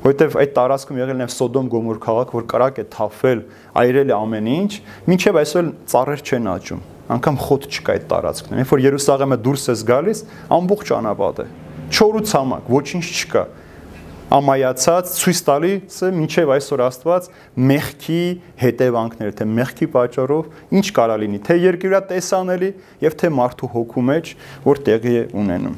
[0.03, 3.45] որովհետև այդ տարածքում եղել է Սոդոմ Գոմոր քաղաք, որ կարակ է թափվել,
[3.79, 4.73] այրել է ամեն ինչ,
[5.07, 6.83] մինչև այսօր ծառեր չեն աճում
[7.17, 10.23] անգամ խոտ չկա այդ տարածքն։ Երբ որ Երուսաղեմը դուրս ես գալիս,
[10.59, 11.47] ամբողջ անապատ է։
[11.93, 13.45] Չոր ու ցամաք, ոչինչ չկա
[14.33, 17.27] ամայացած ցույց տալիսը մինչև այսօր Աստված
[17.69, 18.21] մեղքի
[18.63, 22.71] հետևանքները, թե մեղքի պատճառով ինչ կարա լինի, թե երկրի տեսանելի
[23.05, 24.33] եւ թե մարդու հոգու մեջ
[24.65, 25.77] որ տեղի է ունենում։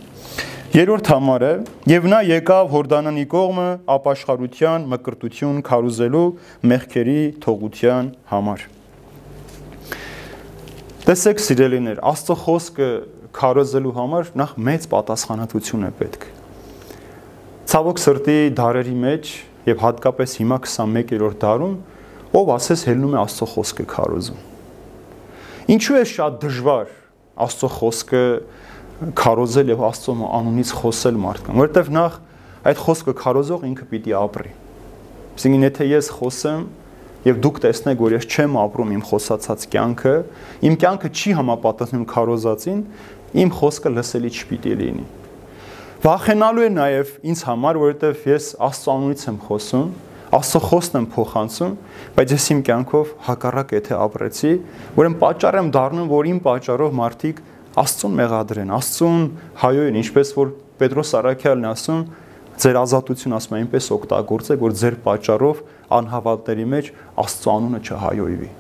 [0.74, 1.52] Երրորդ համարը
[1.86, 6.24] եւ նա եկավ Հորդանանի կողմը ապաշխարության, մկրտություն քարուզելու
[6.74, 8.70] մեղքերի թողության համար։
[11.04, 12.86] Տեսեք սիրելիներ, Աստծո խոսքը
[13.36, 16.22] քարոզելու համար նախ մեծ պատասխանատվություն է պետք
[17.68, 19.32] Ցավոք սրտի դարերի մեջ
[19.68, 21.74] եւ հատկապես հիմա 21-րդ դարում
[22.40, 24.40] ով ասես հելնում է Աստծո խոսքը քարոզում։
[25.76, 26.96] Ինչու է շատ դժվար
[27.44, 28.24] Աստծո խոսքը
[29.20, 32.18] քարոզել եւ Աստծո անունից խոսել մարդկան, որովհետեւ նախ
[32.72, 34.56] այդ խոսքը քարոզող ինքը պիտի ապրի։
[35.34, 36.64] Այսինքն եթե ես խոսեմ
[37.24, 40.14] եւ դուք տեսնեք, որ ես չեմ ապրում իմ խոսացած կյանքը,
[40.68, 42.80] իմ կյանքը չի համապատասխանում քարոզածին,
[43.44, 45.06] իմ խոսքը լսելի չպիտի լինի
[46.04, 49.86] Վախենալու է նաև ինձ համար, որովհետև ես Աստծո անունից եմ խոսում,
[50.36, 51.76] Աստծո խոսքն եմ փոխանցում,
[52.18, 54.52] բայց ես իմ կյանքով հակառակ եթե ապրեցի,
[55.00, 57.40] ուրեմն պատճառ եմ դառնում, որ իմ պատճառով մարդիկ
[57.84, 59.24] Աստծուն մեղադրեն, Աստծուն
[59.64, 60.52] հայոյեն, ինչպես որ
[60.84, 62.04] Պետրոս Արաքյալն ասում,
[62.64, 65.64] ձեր ազատություն ասում այնպես օգտագործեք, որ ձեր պատճառով
[65.98, 66.90] անհավատների մեջ
[67.24, 68.50] Աստծո անունը չհայոյվի։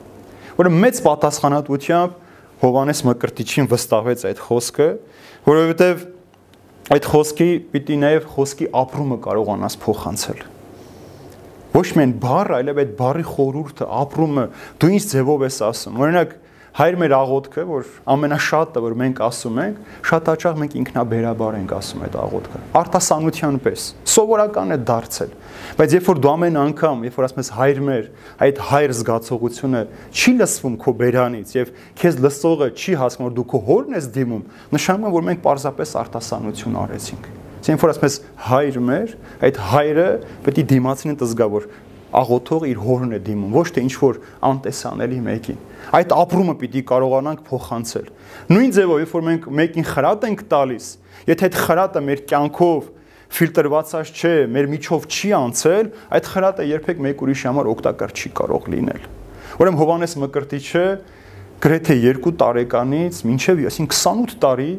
[0.54, 2.18] Որը մեծ պատասխանատվությամբ
[2.64, 4.88] Հովանես Մկրտիչին վստահեց այդ խոսքը,
[5.48, 6.04] որովհետև
[6.94, 10.44] այդ խոսքի պիտի նաև խոսքի ապրումը կարողանաս փոխանցել
[11.74, 14.44] ոչ միայն բառ, այլև այդ բառի խորուրդը, ապրումը,
[14.78, 16.34] դու ինչ ձևով ես ասում։ Օրինակ,
[16.74, 19.76] հայր մեր աղոթքը, որ ամենաշատը, որ մենք ասում ենք,
[20.10, 25.36] շատ հաճախ մենք ինքնաբերաբար ենք ասում այդ աղոթքը։ Արտասանության պես սովորական է դարձել։
[25.78, 28.10] Բայց երբ որ դու ամեն անգամ, երբ որ ասում ես հայր մեր,
[28.42, 33.62] այդ հայր զգացողությունը չի լսվում քո բերանից եւ քեզ լսողը չի հասկանում, որ դու քո
[33.70, 37.32] հորն ես դիմում, նշանակում է, որ մենք պարզապես արտասանություն արեցինք։
[37.64, 39.12] Այսինքն, որ ասում ես հայր մեր,
[39.46, 40.08] այդ հայրը
[40.44, 41.68] պետք է դիմացին տզգա, որ
[42.14, 44.18] աղոթող իր հորն է դիմում, ոչ թե ինչ որ
[44.50, 48.06] անտեսանելի մեկին այդ ապրումը պիտի կարողանանք փոխանցել։
[48.54, 50.86] Նույն ձևով, երբ որ մենք մեկին խրատ ենք տալիս,
[51.28, 52.88] եթե այդ խրատը մեր կյանքով
[53.34, 58.68] ֆիլտրվածած չէ, մեր միջով չի անցել, այդ խրատը երբեք մեկ ուրիշի համար օգտակար չի կարող
[58.74, 59.06] լինել։
[59.54, 60.84] Ուրեմն Հովանես Մկրտիչը
[61.64, 64.72] գրեթե 2 տարեկանից մինչև 28 տարի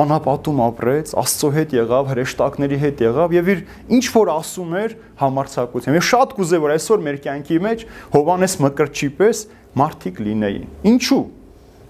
[0.00, 3.60] անապատում ապրեց, Աստծո հետ եղավ, հրեշտակների հետ եղավ եւ իր
[3.96, 9.08] ինչ որ ասում էր համարցակությամբ։ Եվ շատ կուզե որ այսօր մեր կյանքի մեջ Հովանես Մկրտչի
[9.18, 9.42] պես
[9.80, 11.22] մարդիկ լինեին։ Ինչու։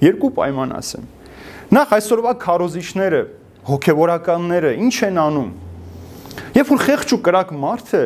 [0.00, 1.06] Երկու պայման ասեմ։
[1.70, 3.22] Նախ այսօրվա քարոզիչները,
[3.70, 5.50] հոգևորականները ինչ են անում։
[6.56, 8.04] Երբ որ խեղճ ու կրակ մարդ է,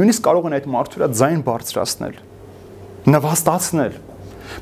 [0.00, 2.16] նույնիսկ կարող են այդ մարդու վրա ձայն բարձրացնել,
[3.14, 3.98] նվաստացնել։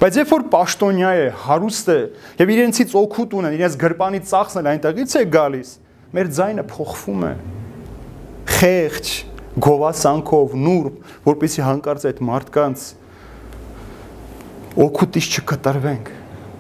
[0.01, 1.99] Բայց երբ որ պաշտոնյա է, հարուստ է
[2.41, 5.71] եւ իրենցից օգուտ ունեն, իրենց գրպանից ծախսնել այնտեղից է գալիս,
[6.15, 7.33] մեր ձայնը փոխվում է։
[8.55, 9.13] Խեղճ,
[9.65, 12.85] գովասանքով, նուրբ, որպեսի հանկարծ այդ մարդկանց
[14.85, 16.13] օգուտից չկտրվենք։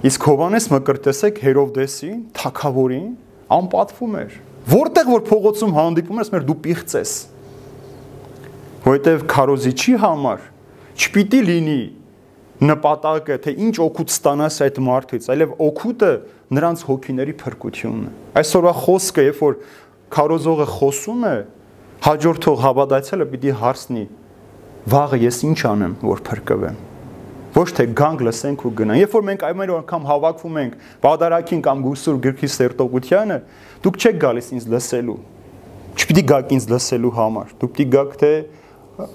[0.05, 3.07] Իսկ Հովանես Մկրտեսեք Հերովդեսին, Թագավորին
[3.57, 4.35] անպատվում էր։
[4.75, 7.15] Որտեղ որ փողոցում հանդիպում ես, մեր դու պիղծ ես։
[8.85, 10.45] Որովհետև քարոզիչի համար
[10.95, 11.81] չպիտի լինի
[12.63, 16.11] նպատակը, թե ինչ օգուտ ստանաս այդ մարդից, այլև օգուտը
[16.55, 19.57] նրանց հոգիների փրկությունն է։ Այսօրվա խոսքը, երբ որ
[20.15, 21.37] քարոզողը խոսում է,
[22.05, 24.05] հաջորդող հավատացյալը պիտի հարցնի.
[24.85, 26.77] վաղը ես ինչ անեմ, որ փրկվեմ
[27.55, 31.85] ոչ թե գանք լսենք ու գնանք։ Երբ որ մենք ամեն անգամ հավաքվում ենք Բադարակին կամ
[31.85, 33.39] Գուսուր գրքի սերտողությանը,
[33.85, 35.17] դուք չեք գալիս ինձ լսելու։
[35.95, 38.33] Չպիտի գաք ինձ լսելու համար։ Դուք պիտի գաք թե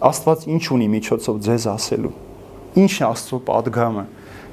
[0.10, 2.16] Աստված ինչ ունի միջոցով ձեզ ասելու։
[2.78, 4.06] Ինչն է Աստծո падգամը։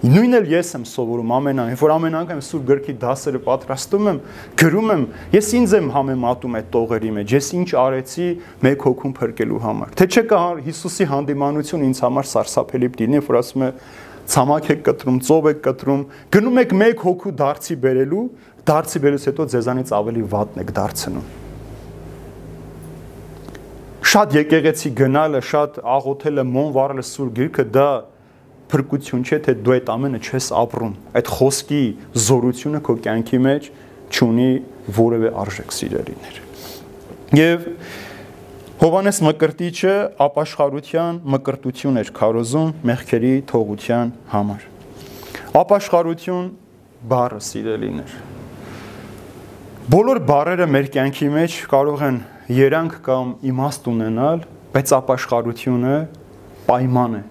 [0.06, 4.18] Նույնն էլ ես եմ սովորում ամեն այն, որ ամեն անգամ սուր գրքի դասերը պատրաստում եմ,
[4.60, 8.28] գրում եմ, ես ինձ եմ համեմատում այդ տողերի մեջ, ես ինչ արեցի
[8.66, 13.64] մեկ հոգուն փրկելու համար։ Թե չէ կա Հիսուսի հանդիմանություն ինձ համար սարսափելի դինի, որ ասում
[13.66, 13.70] է
[14.36, 16.04] ցամաք եք կտրում, ծով եք կտրում,
[16.36, 18.28] գնում եք մեկ հոգու դարձի բերելու,
[18.68, 21.45] դարձի բերելուց հետո ձեզանից ավելի վատն եք դարձնում
[24.06, 27.86] շատ եկեղեցի գնալը, շատ աղոթելը, մոն վառելը սուր գիրքը դա
[28.70, 31.80] փրկություն չէ, թե դու այդ ամենը չես ապրում։ Այդ խոսքի
[32.26, 33.68] զորությունը քո կյանքի մեջ
[34.14, 34.50] չունի
[34.98, 36.38] որևէ արժեք սիրելիներ։
[37.40, 37.66] Եվ
[38.76, 44.66] Հովանես Մկրտիչը ապաշխարության մկրտություն էր քարոզում մեղքերի թողության համար։
[45.62, 46.50] Ապաշխարություն
[47.10, 48.16] բառը սիրելիներ։
[49.96, 52.20] Բոլոր բառերը մեր կյանքի մեջ կարող են
[52.52, 54.44] երանք կամ իմաստ ունենալ,
[54.76, 55.96] բայց ապաշխարությունը
[56.66, 57.22] պայման է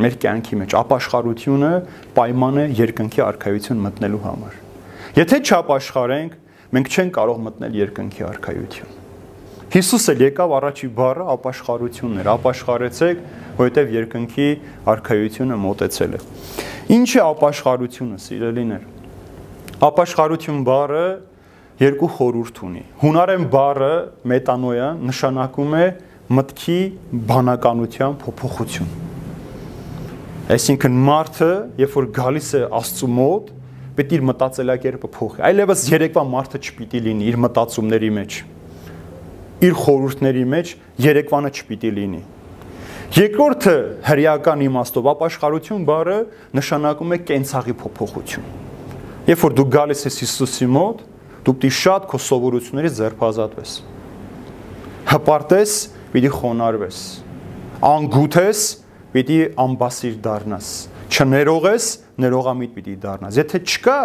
[0.00, 1.70] մեր կյանքի մեջ ապաշխարությունը
[2.16, 4.54] պայման է երկնքի արխայություն մտնելու համար։
[5.18, 6.36] Եթե չապաշխարենք,
[6.72, 8.96] մենք չենք կարող մտնել երկնքի արխայություն։
[9.70, 13.20] Հիսուսը եկավ առաջի բառը ապաշխարությունն էր, ապաշխարեցեք,
[13.60, 14.48] որովհետև երկնքի
[14.94, 16.20] արխայությունը մոտեցել է։
[16.96, 18.88] Ինչ է ապաշխարությունը, սիրելիներ։
[19.90, 21.04] Ապաշխարություն բառը
[21.80, 23.92] երկու խորուրդ ունի։ Հունարեն բառը
[24.32, 25.84] մետանոյա նշանակում է
[26.38, 26.80] մտքի
[27.30, 28.90] բանականության փոփոխություն։
[30.50, 33.54] Այսինքն մարդը, երբ որ գալիս է Աստծու մոտ,
[34.00, 38.36] պետք է իր մտածելակերպը փոխի։ Այլևս երեկվա մարդը չպիտի լինի իր մտածումների մեջ։
[39.70, 40.74] Իր խորհուրդների մեջ
[41.10, 42.22] երեկվանը չպիտի լինի
[43.10, 43.72] Երկրորդը
[44.06, 46.18] հրեական իմաստով ապաշխարություն բառը
[46.54, 48.44] նշանակում է կենցաղի փոփոխություն։
[49.26, 51.00] Երբ որ դու գալիս ես Հիսուսի մոտ,
[51.46, 53.74] դու պիտի շատ քո սովորություններից ձերբազատվես։
[55.10, 55.74] Հպարտես,
[56.14, 56.98] պիտի խոնարհվես։
[57.90, 58.64] Անգութես,
[59.14, 60.72] պիտի ամբասիր դառնաս։
[61.10, 61.86] Չներողես,
[62.24, 64.00] ներողամիտ պիտի դառնաս։ Եթե չկա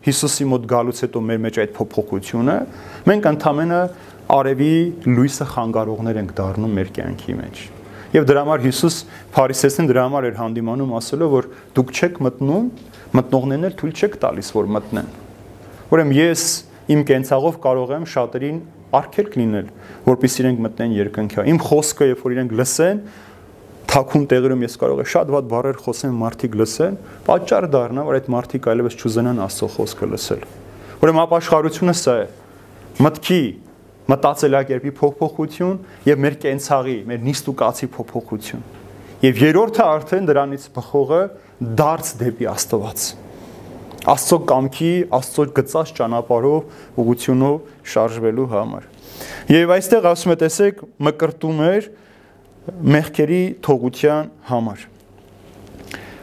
[0.00, 2.54] Հիսուսի մոտ գալուց հետո մեր մեջ այդ փոփոխությունը,
[3.10, 3.80] մենք ընդամենը
[4.32, 4.76] արևի
[5.10, 7.60] լույսը խանգարողներ ենք դառնում մեր կյանքի մեջ։
[8.10, 8.96] Եվ դրա համար Հիսուս
[9.36, 12.64] Փարիսեցին դրա համար էր հանդիմանում ասելով, որ դուք չեք մտնում,
[13.20, 15.12] մտնողներն էլ թույլ չեք տալիս, որ մտնեն։
[15.90, 16.46] Ուրեմն ես
[16.90, 18.60] իմ կենցաղով կարող եմ շատերին
[19.00, 19.66] արգելք լինել,
[20.06, 23.02] որpիսի իրենք մտնեն երկնքի։ Իմ խոսքը, երբ որ իրենք լսեն,
[23.90, 28.28] թակում տեղերում ես կարող եմ շատ ված բառեր խոսեմ, մարդիկ լսեն, պատճառ դառնա, որ այդ
[28.34, 30.44] մարդիկ այլևս չուզենան Աստծո խոսքը լսել։
[31.00, 32.26] Ուրեմն ապաշխարությունը սա է։
[33.00, 33.40] Մտքի
[34.10, 35.76] մտածելակերպի փոփոխություն
[36.10, 38.64] եւ մեր կենցաղի, մեր նիստուկացի փոփոխություն։
[39.20, 41.20] Եվ երրորդը արդեն դրանից բխողը
[41.80, 43.04] դարձ դեպի Աստված։
[44.08, 47.56] Աստծո կամքի, Աստծո գծած ճանապարհով ուղությունով
[47.92, 48.86] շարժվելու համար։
[49.52, 51.90] Եվ այստեղ ասում է, տեսեք, մկրտում էր
[52.94, 54.86] մեղքերի թողության համար։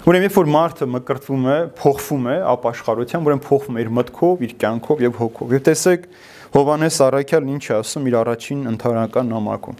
[0.07, 4.53] Ուրեմն երբ որ մարդը մկրտվում է, փոխվում է ապաշխարության, ուրեմն փոխվում է իր մտքով, իր
[4.63, 6.05] կյանքով եւ հոգով։ Եվ տեսեք,
[6.47, 9.79] Հովանես Արաքյալն ինչ է ասում իր առաջին ընթանրական նամակում։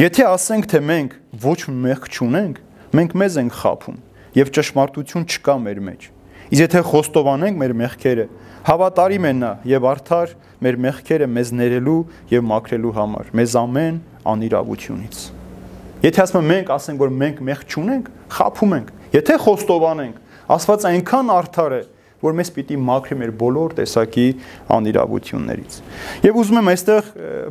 [0.00, 1.12] Եթե ասենք, թե մենք
[1.44, 2.56] ոչ մեղք չունենք,
[2.98, 4.00] մենք մեզ ենք խափում
[4.40, 6.08] եւ ճշմարտություն չկա մեր մեջ։
[6.50, 8.24] Իսկ եթե խոստովանենք մեր մեղքերը,
[8.66, 10.32] հավատարիմ է նա եւ արդար
[10.66, 12.00] մեր մեղքերը մեզ ներելու
[12.32, 14.00] եւ մաքրելու համար, մեզ ամեն
[14.34, 15.20] անիրավությունից։
[16.00, 20.18] Եթե ասում ենք մենք ասենք որ մենք մեղք չունենք, խափում ենք։ Եթե խոստովանենք,
[20.50, 21.80] Աստված այնքան արդար է,
[22.20, 24.26] որ մեզ պիտի մաքրի մեր բոլոր տեսակի
[24.76, 25.76] անիրավություններից։
[26.26, 27.10] Եվ ուզում եմ այստեղ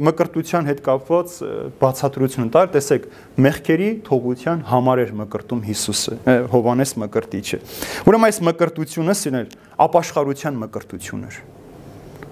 [0.10, 1.38] մկրտության հետ կապված
[1.82, 3.08] բացատրություն տալ, տեսեք,
[3.50, 6.20] մեղքերի թողության համար էր մկրտում Հիսուսը,
[6.54, 7.62] Հովանես մկրտիչը։
[8.10, 9.56] Ուրեմն այս մկրտությունը սինել
[9.90, 11.42] ապաշխարության մկրտություն էր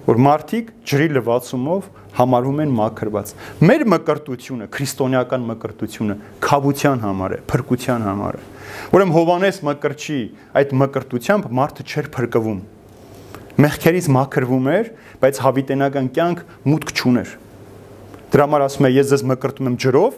[0.08, 3.32] որ մարդիկ ջրի լվացումով համարում են մաքրված։
[3.68, 6.16] Մեր մկրտությունը, քրիստոնեական մկրտությունը
[6.48, 8.46] խավության համար է, փրկության համար է։
[8.94, 10.20] Ուրեմն Հովանես մկրճի
[10.62, 12.62] այդ մկրտությամբ մարդը չէր փրկվում։
[13.58, 14.90] Մեղքերից մաքրվում էր,
[15.24, 17.30] բայց հավիտենական կյանք մուտք չուներ։
[18.28, 20.18] Դրա համար ասում է, ես ձեզ մկրտում եմ ջրով,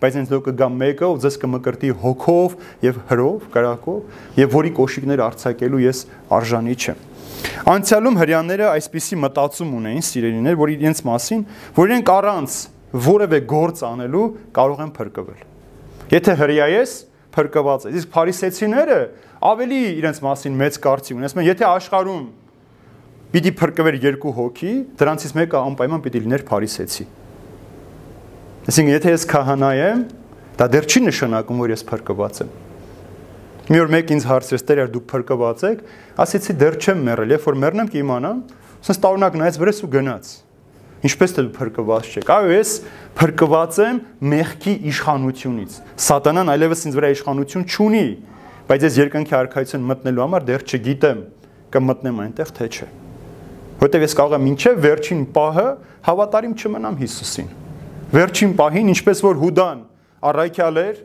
[0.00, 2.54] բայց ինձ դուք կգա մեկը, ով ձեզ կմկրտի հոգով
[2.86, 3.98] եւ հրով, կարակով,
[4.40, 6.00] եւ որի կոշիկներ արྩակելու ես
[6.40, 7.02] արժանի չեմ։
[7.70, 11.44] Անցյալում հрьяաները այսպիսի մտածում ունեին սիրելիներ, որ իրենց մասին,
[11.76, 12.56] որ իրենք առանց
[13.06, 14.24] որևէ գործ անելու
[14.56, 15.44] կարող են փրկվել։
[16.10, 16.94] Եթե հрья ես,
[17.34, 18.98] փրկված ես։ Իսկ փարիսեցիները
[19.50, 22.24] ավելի իրենց մասին մեծ կարծիք ունեն։ Ասում են, եթե աշխարհում
[23.30, 27.06] պիտի փրկվեր երկու հոգի, դրանցից մեկը անպայման պիտի լիներ փարիսեցի։
[28.70, 30.02] Այսինքն, եթե ես քահանա եմ,
[30.60, 32.50] դա դեռ չի նշանակում, որ ես փրկված եմ։
[33.70, 35.82] Մի օր մեկ ինձ հարցրեց, «Տեր, դուք փրկված եք»։
[36.24, 38.40] Ասեցի, «Դեռ չեմ մեռել, երբ որ մեռնեմ կիմանամ»։
[38.80, 40.30] Ասես տարօրինակ նայեց վրես ու գնաց։
[41.00, 42.70] Ինչպես թե փրկված չեք։ Այո, ես
[43.16, 48.06] փրկված եմ մեղքի իշխանությունից։ Սատանան այլևս ինձ վրա իշխանություն չունի,
[48.68, 51.22] բայց ես երկնքի արքայություն մտնելու համար դեռ չգիտեմ
[51.72, 52.88] կմտնեմ այնտեղ թե չէ։
[53.80, 55.68] Որտեվ ես կարող եմ ինչև վերջին պահը
[56.04, 57.48] հավատարիմ չմնամ Հիսուսին։
[58.10, 59.80] Վերջին պահին, ինչպես որ Հուդան
[60.30, 61.00] առայքյալ էր,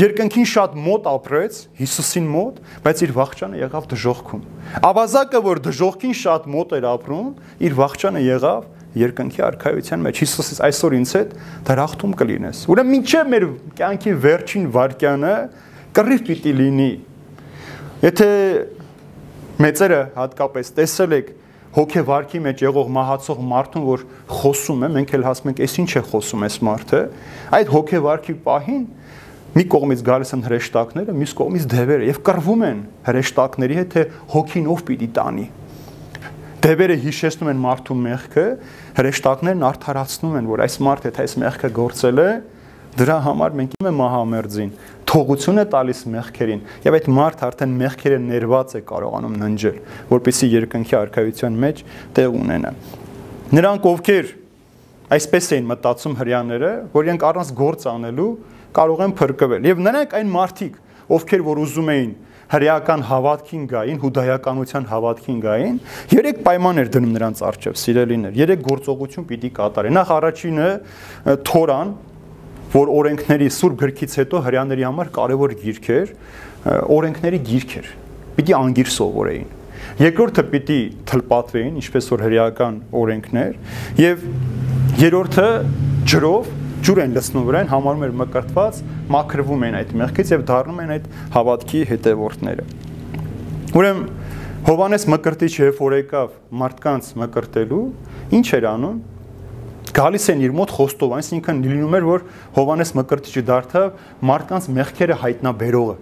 [0.00, 4.42] երկնքին շատ մոտ ապրեց Հիսուսին մոտ, բայց իր վախճանը եղավ դժողքում։
[4.90, 7.30] Ավազակը, որ դժողքին շատ մոտ էր ապրում,
[7.70, 11.34] իր վախճանը եղավ երկնքի արքայության մեջ։ Հիսուսից այսօր ինձ հետ
[11.68, 13.46] դրախտում կլինես։ Ուրեմն ինչե մեր
[13.80, 15.34] կյանքի վերջին վարքյանը
[16.00, 16.90] կռիվ պիտի լինի։
[18.00, 18.28] Եթե
[19.60, 21.30] մեծերը հատկապես տեսել եք
[21.70, 24.00] հոգեվարքի մեջ եղող մահացող մարդուն, որ
[24.40, 27.02] խոսում է, մենք էլ հասնում ենք, «Էս ինչ է խոսում այս մարդը»։
[27.60, 28.82] Այդ հոգեվարքի պահին
[29.54, 34.68] մի կողմից գալիս են հրեշտակները, մյուս կողմից դևերը եւ կռվում են հրեշտակների հետ, թե հոգին
[34.70, 35.46] ով պիտի տանի։
[36.60, 38.46] Դևերը հիշեցնում են մարդու մեղքը,
[39.00, 42.30] հրեշտակներն արդարացնում են, որ այս մարդը եթե այս մեղքը գործել է,
[42.98, 44.70] դրա համար մենք իմը մահամերձին
[45.10, 49.76] թողություն է տալիս մեղքերին եւ այդ մարդ արդեն մեղքերը ներված է կարողանում ննջել
[50.10, 51.82] որպիսի երկնքի արքայության մեջ
[52.18, 52.72] տեղ ունենա
[53.58, 54.32] նրանք ովքեր
[55.16, 58.30] այսպես էին մտածում հрьяաները որ իրենք առանց գործ անելու
[58.80, 60.80] կարող են փրկվել եւ նրանք այն մարդիկ
[61.14, 62.12] ովքեր որ ուզում էին
[62.50, 65.76] հրեական հավատքին գային, հուդայականության հավատքին գային,
[66.16, 70.68] երեք պայմաններ դնում նրանց արջև, սիրելիներ։ Երեք գործողություն պիտի կատարեն։ Նախ առաջինը
[71.50, 71.94] Թորան,
[72.70, 76.12] որ օրենքների սուրբ գրքից հետո հрьяաների համար կարևոր գիրք էր,
[76.96, 77.88] օրենքների գիրք էր։
[78.36, 79.48] Պիտի անգիր սովորեին։
[80.00, 83.56] Երկրորդը պիտի թլպատվեին, ինչպես որ հрьяական օրենքներ,
[84.00, 84.22] եւ
[85.00, 85.48] երրորդը
[86.10, 86.50] ջրով
[86.90, 88.78] ջուր են լցնում վրան, համարում էր մկրտված,
[89.14, 91.04] մաքրվում են այդ մեղքից եւ դառնում են այդ
[91.36, 92.64] հավատքի հետևորդները։
[93.78, 94.00] Ուրեմն
[94.66, 97.84] Հովանես Մկրտիչը երբ որ եկավ մարդկանց մկրտելու,
[98.40, 98.96] ինչ էր անում
[100.00, 102.26] գալիս են իր մոտ խոստով, այսինքն լինում էր, որ
[102.58, 105.96] Հովանես Մկրտիչը դարձավ մարդկանց մեղքերը հայտնաբերողը։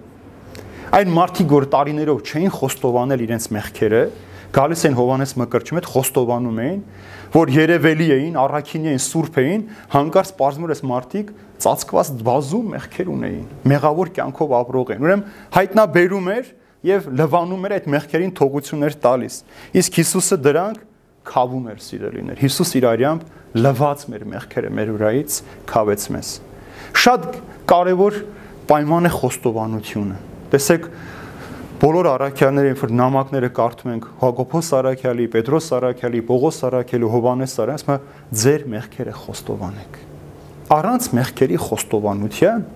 [0.89, 4.03] Այն մարդիկ, որ տարիներով չէին խոստովանել իրենց մեղքերը,
[4.49, 6.79] գալիս են Հովանես Մկրտչի հետ խոստովանում էին,
[7.33, 9.63] որ երևելի էին, առաքինի էին, սուրբ էին,
[9.93, 15.25] հանկարծ պարզմուրես մարդիկ ծածկված բազում մեղքեր ունեին, մեղավոր կյանքով ապրող են։ Ուրեմն
[15.59, 16.51] հայտնաբերում էր
[16.89, 19.35] եւ լվանում էր այդ մեղքերին թողություններ տալիս։
[19.79, 20.85] Իսկ Հիսուսը դրանք
[21.29, 23.25] քավում էր սիրելիներ։ Հիսուս իր արյամբ
[23.59, 25.37] լվաց մեր մեղքերը մեր վրայից
[25.69, 26.29] քավեց մեզ։
[26.99, 27.27] Շատ
[27.69, 28.19] կարևոր
[28.69, 30.17] պայման է խոստովանությունը։
[30.53, 30.87] Տեսեք,
[31.79, 37.79] բոլոր առաքյալները, երբ որ նամակները կարդում ենք Հակոբոս Սարաքյալի, Պետրոս Սարաքյալի, Պողոս Սարաքյալի, Հովանես Սարաքյալի,
[37.79, 39.99] ասում է ձեր մեղքերը խոստովանեք։
[40.75, 42.67] Առանց մեղքերի խոստովանության,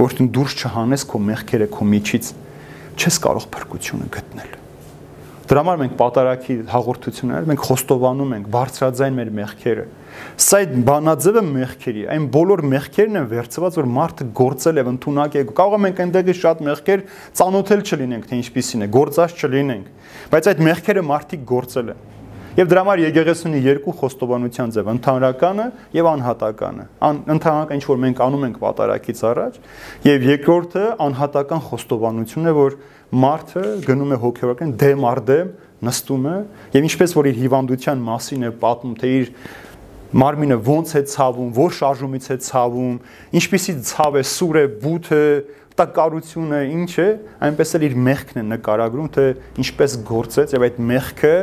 [0.00, 2.34] որ դու դուրս չհանես քո մեղքերը քո միջից,
[2.96, 4.63] չես կարող փրկությունը գտնել։
[5.54, 9.84] Դրա համար մենք պատարակի հաղորդություններ, մենք խոստովանում ենք բարձրաձայն մեր մեղքերը։
[10.44, 15.44] Սա այդ բանաձևը մեղքերի, այն բոլոր մեղքերն են վերծված, որ մարդը գործել է, ընդունակ է։
[15.54, 17.04] Կարող ենք այնտեղի շատ մեղքեր
[17.38, 19.94] ծանոթել չլինենք, թե ինչպիսին է, գործած չլինենք,
[20.34, 22.02] բայց այդ մեղքերը մարդիկ գործել են։
[22.54, 25.64] Եվ դրա համար եկեղեցին ունի երկու խոստովանության ձև՝ ընդհանրականը
[25.96, 29.56] եւ անհատականը։ Ան, ընդհանրական ինչ որ մենք անում ենք պատարակից առաջ,
[30.06, 32.76] եւ երկրորդը անհատական խոստովանությունն է, որ
[33.14, 35.52] մարդը գնում է հոգեորական դեմ առ դեմ
[35.84, 36.36] նստում է
[36.74, 39.30] եւ ինչպես որ իր հիվանդության մասին է պատմում թե իր
[40.14, 42.96] մարմինը ոնց է ցավում, որ շարժումից է ցավում,
[43.34, 45.24] ինչպիսի ցավ է, սուր է, բութ է,
[45.74, 47.06] տակարությունը ինչ է,
[47.48, 49.24] այնպես էլ իր մեղքն է նկարագրում, թե
[49.64, 51.34] ինչպես գործեց եւ այդ մեղքը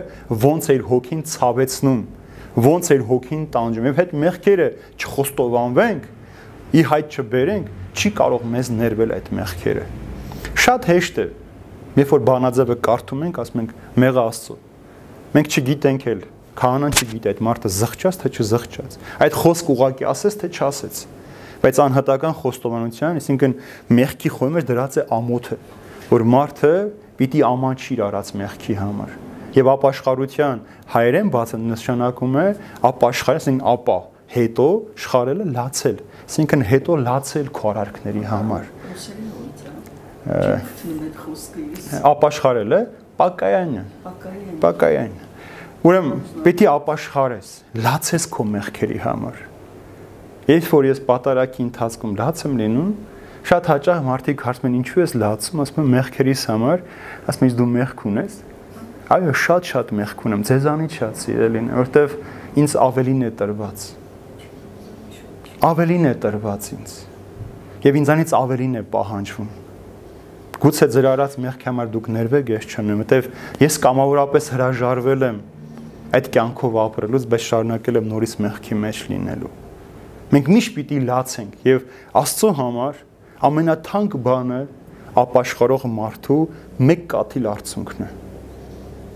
[0.45, 1.99] ոնց է իր հոգին ցավեցնում,
[2.63, 4.69] ոնց է իր հոգին տանջում եւ այդ մեղքերը
[5.01, 6.07] չխոստովանվենք,
[6.71, 9.85] ի հայտ չբերենք, չի կարող մեզ ներվել այդ մեղքերը։
[10.61, 11.27] Շատ հեշտ է
[11.91, 14.53] Երբ որ բանաձևը կարդում ենք, ասում ենք մեղա Աստծո։
[15.31, 16.21] Մենք չգիտենք էլ,
[16.61, 21.01] քահանան չգիտի այդ մարդը զղջաց թե չզղջաց։ Այդ խոսք ուղակի ասես թե չասեց։
[21.61, 23.55] Բայց անհատական խոստովանության, այսինքն
[23.99, 25.57] մեղքի խոյմը դրած է ամոթը,
[26.11, 26.71] որ մարդը
[27.19, 29.11] պիտի ամանչի իր արած մեղքի համար։
[29.51, 30.63] Եվ ապաշխարության
[30.95, 32.47] հայերեն բացը նշանակում է
[32.87, 33.97] ապաշխար, այսինքն ապա,
[34.31, 34.67] հետո
[35.05, 38.71] շխարելը լացել, այսինքն հետո լացել քո արարքների համար
[42.11, 42.81] ապաշխարել է
[43.21, 43.83] պակայանը
[44.61, 45.29] պակայանը
[45.81, 47.53] ուրեմն պետք է ապաշխարես
[47.85, 49.39] լացես քո մեղքերի համար
[50.51, 52.91] երբ որ ես պատարակի ընթացքում լաց եմ լինում
[53.49, 56.83] շատ հաճախ մարդիկ հարցում են ինչու ես լացում ասում եմ մեղքերիս համար
[57.31, 58.35] ասում ես դու մեղք ունես
[59.15, 62.13] այո շատ շատ մեղք ունեմ ձեզանից շատ սիրելին որովհետև
[62.61, 63.87] ինձ ավելին է տրված
[65.71, 66.93] ավելին է տրված ինձ
[67.87, 69.49] եւ ինձանից ավելին է պահանջվում
[70.61, 73.27] Գուցե ձեր արած մեղքի համար դուք ներվեք, ես չնեմ, որտեվ
[73.63, 75.39] ես կամավորապես հրաժարվել եմ
[76.11, 79.49] այդ կյանքով ապրելուց, բայց շարունակել եմ նորից մեղքի մեջ լինելու։
[80.31, 81.87] Մենք միշտ պիտի լացենք եւ
[82.21, 82.99] Աստծո համար
[83.49, 84.59] ամենաթանկ բանը
[85.21, 86.39] ապաշխարող մարդու
[86.91, 88.09] մեկ կաթիլ արցունքն է։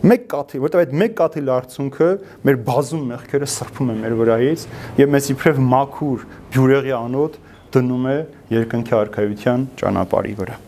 [0.06, 2.10] Մեկ կաթիլ, որտեղ այդ մեկ կաթիլ արցունքը
[2.46, 4.66] մեր բազում մեղքերը սրբում է մեր վրայից
[5.02, 6.26] եւ մեզ իբրև մաքուր
[6.56, 7.40] բյուրեղի անոտ
[7.76, 8.18] դնում է
[8.56, 10.60] երկնքի արքայության ճանապարհի վրա։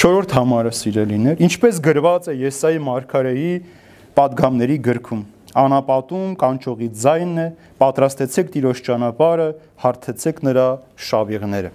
[0.00, 3.50] 4-րդ համարը սիրելիներ, ինչպես գրված է Եսայի մարգարեի
[4.16, 5.18] падգամների գրքում,
[5.60, 7.44] անապատում կանչողի ձայնն է,
[7.82, 9.48] պատրաստեցեք Տիրոջ ճանապարհը,
[9.84, 10.64] հարթեցեք նրա
[11.04, 11.72] շավիղները։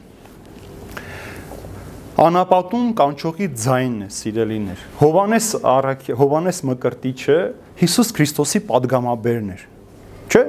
[2.25, 7.39] Անապատում կանչողի ձայնն է, սիրելիներ։ Հովանես Արաքե, Հովանես Մկրտիչը
[7.85, 9.65] Հիսուս Քրիստոսի падգամաբերն էր։
[10.33, 10.45] Չէ՞։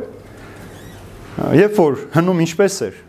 [1.61, 3.01] Երբ որ հնում ինչպես էր,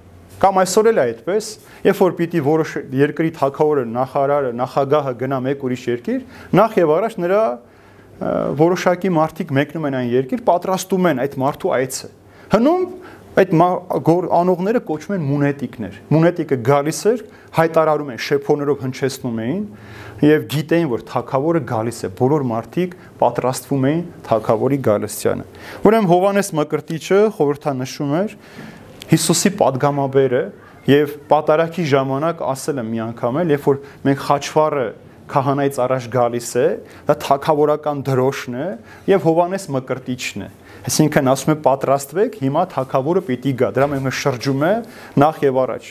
[0.41, 5.38] կամ այսօր էլ է այդպես, այդ Երբ որ պիտի որոշ երկրի թակավորը, նախարարը, նախագահը գնա
[5.45, 6.23] մեկ ուրիշ երկիր,
[6.59, 7.43] նախ եւ առաջ նրա
[8.57, 12.09] որոշակի մարդիկ մեկնում են այն երկիր, պատրաստում են այդ մարդու այցը։
[12.51, 12.83] Հնում
[13.38, 13.51] այդ
[14.33, 17.19] անողները կոչվում են մունետիկներ։ Մունետիկը գալիս էր,
[17.57, 19.65] հայտարարում են շեփոներով հնչեցնում էին
[20.25, 25.45] եւ գիտեին, որ թակավորը գալիս է։ Բոլոր մարդիկ պատրաստվում էին թակավորի գալստյանը։
[25.85, 28.33] Ուրեմն Հովանես Մկրտիչը խորհրդանշում էր
[29.07, 30.41] Հիսուսի падգամաբերը,
[30.88, 34.85] Եվ պատարակի ժամանակ ասել եմ մի անգամ էլ, երբ որ մենք խաչվառը
[35.27, 36.67] քահանայից առաջ գալիս է,
[37.09, 38.67] դա թակավորական դրոշն է
[39.11, 40.49] եւ Հովանես մկրտիչն է։
[40.88, 44.71] Այսինքն ասում է պատրաստվեք, հիմա թակավորը պիտի գա։ Դրա մենք շրջում է
[45.19, 45.89] նախ եւ առաջ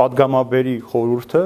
[0.00, 1.44] падգամաբերի խորհուրդը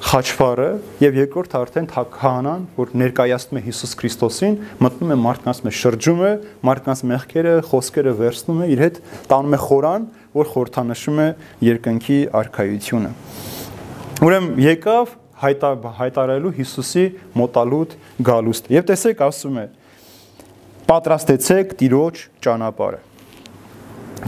[0.00, 0.68] խաչվարը
[1.02, 6.30] եւ երկրորդ արդեն թակահանան, որ ներկայացնում է Հիսուս Քրիստոսին, մտնում է մարդկանց մեջ շրջում է,
[6.70, 10.06] մարդկանց մեղքերը, խոսքերը վերցնում է, իր հետ տանում է խորան,
[10.40, 11.28] որ խորթանշում է
[11.68, 13.12] երկնքի արքայությունը։
[14.20, 15.70] Ուրեմն եկավ հայտա,
[16.00, 17.04] հայտարարելու Հիսուսի
[17.40, 17.94] մոտալուտ
[18.28, 19.66] գալուստ։ Եվ տեսեք ասում է
[20.90, 23.00] պատրաստեցեք Տիրոջ ճանապարհը։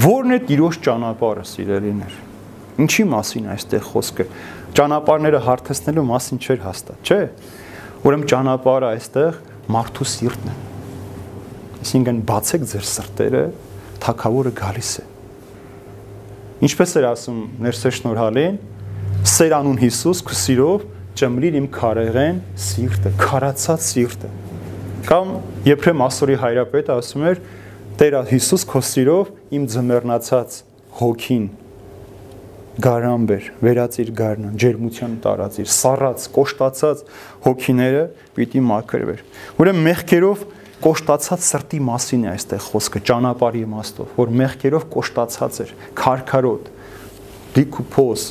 [0.03, 2.21] Որն է Տիրոջ ճանապարհը, սիրելիներ։
[2.83, 4.27] Ինչի մասին այստեղ խոսքը։
[4.79, 7.21] Ճանապարհները հարթեցնելու մասին չէր հաստատ, չէ։
[8.03, 9.41] Ուրեմն ճանապարհը այստեղ
[9.77, 10.55] մարդու սիրտն է։
[11.83, 13.43] Այսինքն բացեք ձեր սրտերը,
[14.07, 15.05] թակավորը գալիս է։
[16.63, 18.57] Ինչպես էր ասում ներսե շնորհալին,
[19.33, 20.87] սերանուն Հիսուս քու սիրով
[21.21, 24.31] ճմրիր իմ քարեղեն սիրտը, քարացած սիրտը
[25.03, 25.33] Կամ
[25.67, 27.39] Եփրեմ Ասորի հայրապետը ասում էր.
[27.99, 30.59] Տեր Հիսուս քո սիրով իմ ձմեռնացած
[31.01, 31.49] հոգին
[32.81, 37.03] գարանբեր, վերածիր գարնան, ջերմություն տարածիր, սառած, կոշտացած
[37.45, 38.05] հոգիները
[38.39, 39.21] պիտի մաքրվեր։
[39.61, 40.45] Ուրեմն մեղքերով
[40.87, 46.73] կոշտացած սրտի մասին է այստեղ խոսքը, ճանապարհի իմաստով, որ մեղքերով կոշտացած էր, քարքարոտ,
[47.61, 48.27] դիքուփոս,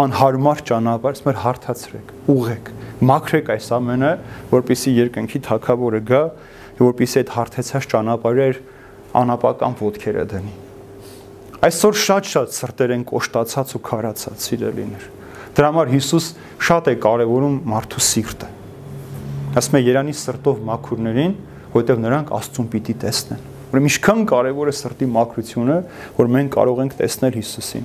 [0.00, 2.72] անհարմար ճանապարհ, ասում էր հարթացրեք, ուղեք
[3.10, 4.14] մաքրեք այս ամենը,
[4.54, 6.24] որպիսի երկնքի թակավորը գա,
[6.80, 8.64] որպիսի այդ հարթեցած ճանապարհեր
[9.20, 10.69] անապական ոդքերը դնի։
[11.60, 15.02] Այսօր շատ-շատ սրտեր են կոշտացած ու քարացած սիրելիներ։
[15.58, 16.28] Դրա համար Հիսուս
[16.64, 18.48] շատ է կարևորում մարդու սիրտը։
[19.60, 21.34] Ասում է Երանի սրտով մաքուրներին,
[21.74, 25.76] որովհետև նրանք Աստծուն պիտի տեսնեն։ Ուրեմն ինչքան կարևոր է սրտի մաքրությունը,
[26.16, 27.84] որ մենք կարող ենք տեսնել Հիսուսին։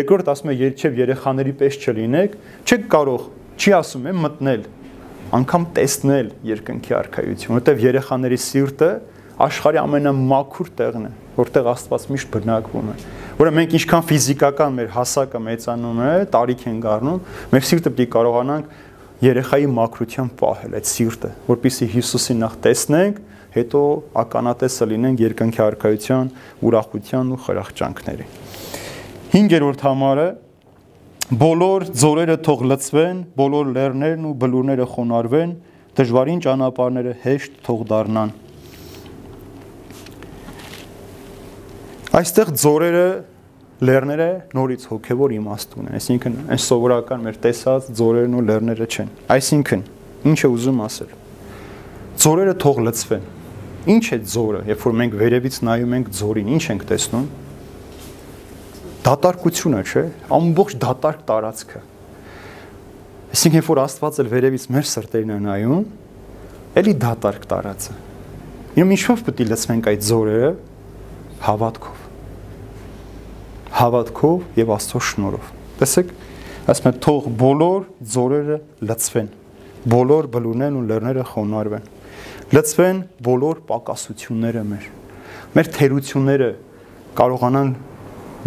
[0.00, 3.28] Երկրորդ ասում է երբեք երեխաների պես չլինեք, չեք կարող
[3.60, 4.64] չի ասում է մտնել,
[5.36, 8.90] անգամ տեսնել երկնքի արքայություն, որտեվ երեխաների սիրտը
[9.40, 12.96] աշխարհի ամենամաքուր տեղն է, որտեղ Աստված միշտ բնակվում է։
[13.40, 17.20] Որը մենք ինչքան ֆիզիկական մեր հասակը մեծանում է, տարիք են գարնում,
[17.50, 18.74] մեր սիրտը պիտի կարողանանք
[19.20, 23.18] երեխայի մաքրությամբ պահել այդ սիրտը, որpիսի Հիսուսին նախ տեսնենք,
[23.54, 23.80] հետո
[24.20, 26.30] ականատեսը լինենք երկնքի արքայության,
[26.70, 28.26] ուրախության ու խրախճանքների։
[29.30, 30.28] 5-րդ համարը.
[31.40, 35.52] Բոլոր ձորերը թող լցվեն, բոլոր լեռներն ու բլուրները խոնարհվեն,
[36.00, 38.32] դժվարին ճանապարհները հեշտ թող դառնան։
[42.10, 43.02] Այստեղ ձորերը
[43.86, 44.24] լեռները
[44.58, 49.84] նորից հոգևոր իմաստ ունեն, այսինքն այն սովորական մեր տեսած ձորերն ու լեռները չեն։ Այսինքն,
[50.26, 51.12] ինչ է ուզում ասել։
[52.24, 53.28] Ձորերը թող լցվեն։
[53.94, 57.30] Ինչ է ձորը, երբ որ մենք վերևից նայում ենք ձորին, ինչ ենք տեսնում
[59.06, 60.04] դատարկությունը, չէ,
[60.34, 61.84] ամբողջ դատարկ տարածքը։
[63.30, 65.86] Այսինքն, երբ որ Աստված էլ վերևից մեր սրտերին է նայում,
[66.82, 67.96] էլի դատարկ տարածը։
[68.82, 70.52] Իմ ինչով պետք է լցվենք այդ զորերը
[71.46, 71.99] հավատքով։
[73.78, 75.50] Հավատքով եւ Աստծո շնորհով։
[75.80, 76.10] Տեսեք,
[76.70, 78.56] ասում է թող բոլոր զորերը
[78.90, 79.28] լցվեն,
[79.94, 81.86] բոլոր բլուրներն ու լեռները խոնարհվեն։
[82.50, 83.00] Լցվեն
[83.30, 84.88] բոլոր պակասությունները մեր։
[85.54, 86.50] Մեր թերությունները
[87.20, 87.70] կարողանան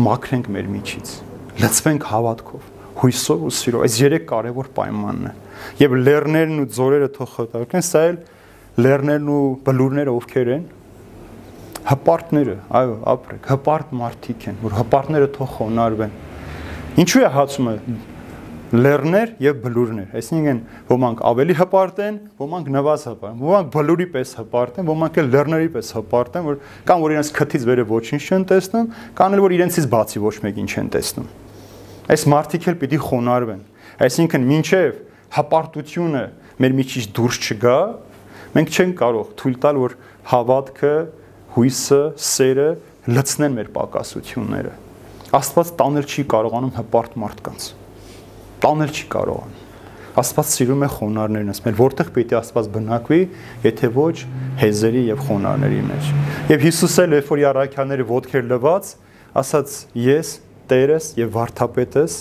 [0.04, 1.16] մաքրենք մեր միջից,
[1.64, 2.70] լցվենք հավատքով,
[3.00, 5.34] հույսով ու սիրով։ Այս երեք կարևոր պայմանն է։
[5.84, 8.18] Եվ լեռներն ու ձորերը թող խտարկեն, սա էլ
[8.84, 10.64] լեռներն ու բլուրները ովքեր են
[11.90, 16.18] հպարտները, այո, ապրեք, հպարտ մարդիկ են, որ հպարտները թող խոնարհվեն։
[17.04, 17.74] Ինչու է հացումը
[18.74, 20.60] լեռներ եւ բլուրներ։ Այսինքն
[20.90, 25.70] ոմանք ավելի հպարտ են, ոմանք նվազ հպարտ, ոմանք բլուրի պես հպարտ են, ոմանք էլ լեռների
[25.76, 26.58] պես հպարտ են, որ
[26.90, 28.88] կամ որ իրենց քթից վերը ոչինչ չեն տեսնում,
[29.20, 31.28] կամ էլ որ իրենցից բացի ոչ մեկին չեն տեսնում։
[32.14, 33.62] Այս մարդիկ էլ պիտի խոնարհվեն։
[34.04, 34.98] Այսինքն մինչև
[35.38, 36.24] հպարտությունը
[36.64, 37.78] մեր միջից դուրս չգա,
[38.54, 39.96] մենք չենք կարող թույլ տալ, որ
[40.34, 40.96] հավատքը,
[41.54, 42.02] հույսը,
[42.32, 42.68] սերը
[43.14, 44.76] լցնեն մեր պակասությունները։
[45.34, 47.72] Աստված տանել չի կարողանում հպարտ մարդկանց
[48.64, 49.62] տանել չի կարողանում։
[50.14, 53.20] Աստված սիրում է խոնարհներն, ասում է, որտեղ պիտի Աստված բնակվի,
[53.66, 54.14] եթե ոչ
[54.62, 56.12] հեզերի եւ խոնարհների մեջ։
[56.54, 58.92] Եվ Հիսուս էլ, երբ որ առաքյանների ոտքեր լված,
[59.42, 59.76] ասաց.
[60.04, 60.30] Ես
[60.70, 62.14] Տերս եւ Վարդապետս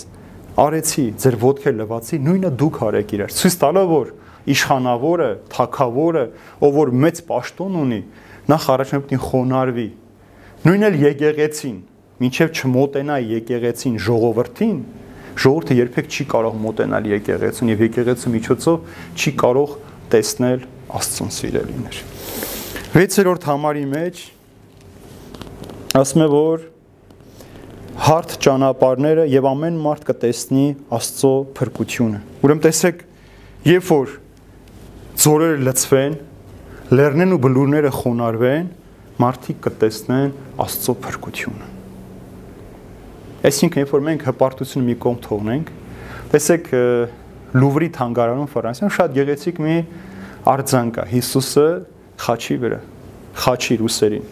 [0.63, 4.09] արեցի ձեր ոտքեր լվացի, նույնը դուք արեք իրար։ Ցույց տալով որ
[4.53, 6.25] իշխանավորը, թակավորը,
[6.59, 8.01] ով որ մեծ պաշտոն ունի,
[8.51, 9.87] նախ առաջին պետք է խոնարհվի։
[10.63, 11.77] Նույնն էլ եկեղեցին,
[12.27, 14.77] ինչև չմոտենա եկեղեցին ժողովրդին,
[15.43, 19.73] ժողովուրդը երբեք չի կարող մոտենալ եկեղեցուն եւ եկեղեցու միջոցով չի կարող
[20.13, 21.99] տեսնել Աստծուն սիրելիներ։
[22.93, 24.19] 6-րդ համարի մեջ
[25.97, 26.67] ասում է որ
[28.03, 30.67] հարթ ճանապարհները եւ ամեն մարդ կտեսնի
[30.97, 33.01] Աստծո փրկությունը։ Ուրեմն տեսեք,
[33.69, 34.13] երբ որ
[35.23, 36.15] ձորերը լցվեն,
[36.93, 38.65] լեռներն ու բլուրները խոնարհվեն,
[39.23, 41.69] մարդիկ կտեսնեն Աստծո փրկությունը։
[43.49, 45.71] Այսինքն, երբ որ մենք հպարտությունը մի կողմ թողնենք,
[46.33, 46.69] տեսեք
[47.53, 49.75] Լուվրի թանգարանում Ֆրանսիայում շատ գեղեցիկ մի
[50.53, 51.65] արձան կա Հիսուսը
[52.23, 52.79] խաչի վրա,
[53.43, 54.31] խաչի ռուսերին։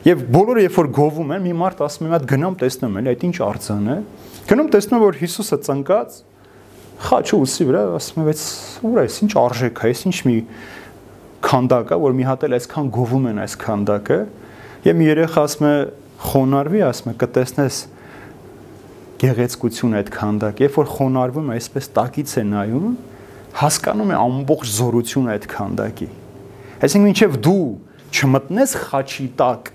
[0.00, 3.24] Եվ բոլորը երբ որ գովում են, մի մարդ ասում է՝ «Մատ գնամ տեսնեմ, էլի այդ
[3.28, 3.96] ինչ արձան է»։
[4.50, 6.20] Գնում տեսնում որ Հիսուսը ծնկած
[7.00, 8.44] խաչը ուսի վրա, ասում է՝ «Բայց
[8.90, 10.36] ուր է, ինչ արժեք է, ինչ մի
[11.44, 14.18] քանդակ է, որ մի հատ էլ այսքան գովում են այս քանդակը»։
[14.86, 15.74] Եվ մի երեխա ասում է՝
[16.30, 17.78] «Խոնարհվի», ասում է՝ «Կտեսնես»
[19.20, 22.86] գեղեցկություն այդ քանդակ, երբ որ խոնարհվում է, այսպես տակից է նայում,
[23.60, 26.08] հասկանում է ամբողջ զորությունը այդ քանդակի։
[26.80, 27.66] Այսինքն մինչև դու
[28.16, 29.70] չմտնես խաչի տակ,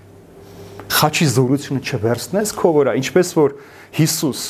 [0.95, 3.57] խաչի զորությունը չվերցնես քո վրա, ինչպես որ
[3.99, 4.45] Հիսուս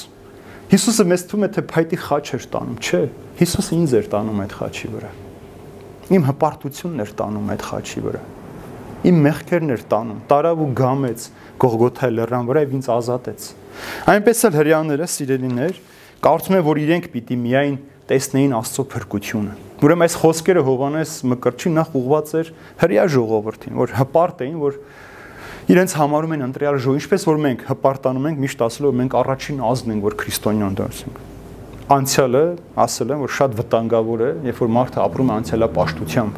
[0.66, 3.04] Հիսուսը մեզ թվում է թե փայտի խաչ էր տանում, չէ։
[3.44, 5.14] Հիսուսը ինձ էր տանում այդ խաչի վրա։
[6.06, 8.20] Իմ հպարտությունն էր տանում այդ խաչի վրա։
[9.06, 11.26] Իմ մեղքերն էր տանում, տարավ ու գամեց
[11.62, 13.48] Գողգոթա լեռան վրա եւ ինձ ազատեց։
[14.14, 15.80] Այնպես էլ հрьяաները, սիրելիներ,
[16.26, 17.76] կարծում են, որ իրենք պիտի միայն
[18.06, 22.52] տեսնեին Աստծո փրկությունը։ Ուրեմն այս խոսքերը Հովանես Մկրտչի նախ ուղված էր
[22.86, 24.80] հрья ժողովրդին, որ հպարտ էին, որ
[25.76, 29.96] իրենց համարում են ընտրյալ ժողով, ինչպես որ մենք հպարտանում ենք միշտ ասելով մենք առաջին ազգն
[29.96, 31.35] ենք, որ քրիստոնյան դարձանք։
[31.86, 32.40] Անցյալը
[32.82, 36.38] ասել են, որ շատ վտանգավոր է, երբ որ մարդը ապրում է անցյալապաշտությամբ,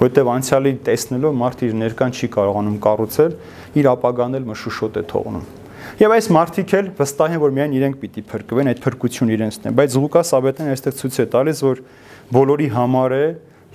[0.00, 3.36] որտեղ անցյալի տեսնելով մարդը իր ներկան չի կարողանում կառուցել,
[3.78, 5.44] իր ապագան էլ մշուշոտ է թողնում։
[6.02, 9.72] Եվ այս մարդիկ էլ վստահ են, որ միայն իրենք պիտի փրկվեն, այդ փրկություն իրենցն է։
[9.78, 11.82] Բայց Ղուկաս Աբետեն այստեղ ցույց է տալիս, որ
[12.34, 13.24] բոլորի համար է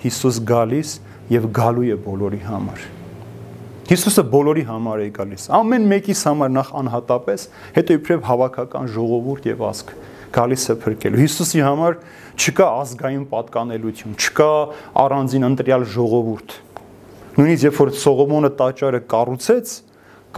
[0.04, 0.92] Հիսուս գալիս
[1.32, 2.86] եւ գալու է բոլորի համար։
[3.88, 7.44] Հիսուսը բոլորի համար է գալիս։ Ամեն մեկիս համար նախ անհատապես,
[7.78, 9.92] հետո իբրև հավաքական ժողովուրդ եւ ազգ
[10.34, 11.98] գալիս է փրկելու։ Հիսուսի համար
[12.38, 14.52] չկա ազգային պատկանելություն, չկա
[15.02, 16.56] առանձին ընտրյալ ժողովուրդ։
[17.38, 19.72] Նույնիսկ երբ որ Սողոմոնը տաճարը կառուցեց,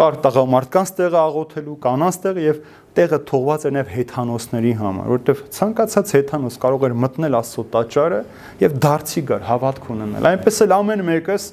[0.01, 2.61] կար տղամարդկանց տեղը աղոթելու, կանանց տեղը եւ
[2.97, 8.21] տեղը թողված է նաեւ հեթանոսների համար, որովհետեւ ցանկացած հեթանոս կարող էր մտնել Աստծո տաճարը
[8.65, 11.47] եւ դարձի գար հավատք ունենալ։ Այնպես էլ ամեն մեկս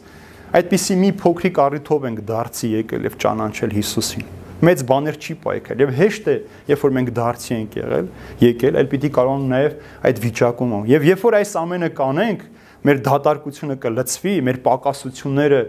[0.57, 5.91] այդպիսի մի փոքրիկ առիթով ենք դարձի եկել եւ ճանաչել Հիսուսին մեծ բաներ չի պայքել եւ
[5.97, 6.35] հեշտ է
[6.71, 8.07] երբ որ մենք դարձի ենք եղել
[8.43, 9.75] եկել այլ պիտի կարողանանք նաեւ
[10.09, 12.47] այդ վիճակում եւ երբ որ այս ամենը կանենք
[12.87, 15.61] մեր դատարկությունը կլծվի մեր պակասությունները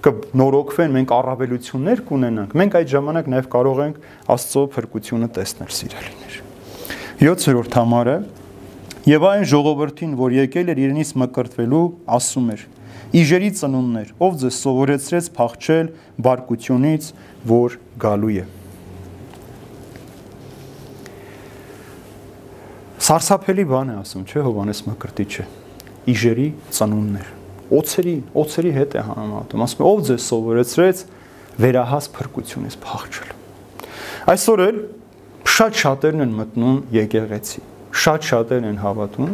[0.00, 4.04] կնորոգվեն մենք առավելություններ կունենանք մենք այդ ժամանակ նաեւ կարող ենք
[4.36, 6.40] աստծո փրկությունը տեսնել սիրելիներ
[7.20, 8.14] 7-րդ համարը.
[9.04, 11.80] Եւ այն ժողովրդին որ եկել էր իրենից մկրտվելու
[12.16, 12.62] ասում էր
[13.10, 15.88] Իժերի ծնուններ, ով ձեզ սովորեցրեց փախչել
[16.22, 17.06] բարկությունից,
[17.50, 18.44] որ գալու է։
[23.10, 25.46] Սարսափելի բան է ասում, չէ՞ Հովանես Մկրտիչը։
[26.14, 26.46] Իժերի
[26.78, 27.34] ծնուններ։
[27.80, 31.04] Օցերի, օցերի հետ է համատում։ Ասում է, ով ձեզ սովորեցրեց
[31.66, 33.34] վերահաս փրկությունից փախչել։
[34.30, 34.82] Այսօր էլ
[35.50, 39.32] շատ շատերն են մտնում եկեղեցի։ Շատ շատերն են հավատում,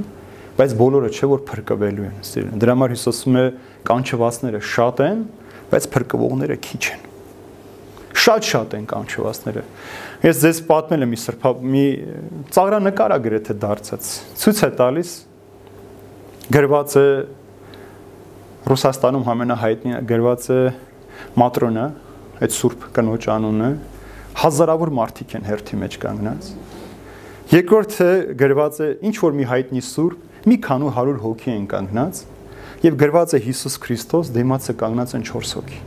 [0.57, 3.45] բայց բոլորը չէ որ փրկվելու են սիրուն։ Դրա համար Հիսուս ասում է
[3.87, 5.23] կանչվածները շատ են,
[5.71, 7.05] բայց փրկվողները քիչ են։
[8.17, 9.63] Շատ-շատ են կանչվածները։
[10.25, 11.85] Ես ձեզ պատմել եմ մի սրբա մի
[12.57, 15.11] ծաղրանկար է գրեթե դարձած։ Ցույց է տալիս
[16.57, 17.09] գրված է
[18.67, 20.61] Ռուսաստանում ամենահայտնի գրված է
[21.39, 21.85] Մատրոնա,
[22.43, 23.69] այդ սուրբ կնոջ անունը,
[24.43, 26.49] հազարավոր մարդիկ են հերթի մեջ կանգնած։
[27.53, 28.09] Երկրորդը
[28.43, 32.25] գրված է ինչ որ մի հայտնի սուրբ մի քանու 100 հոգի են կանգնած
[32.85, 35.81] եւ գրված է Հիսուս Քրիստոս դեմացը կանգնած են 4 հոգի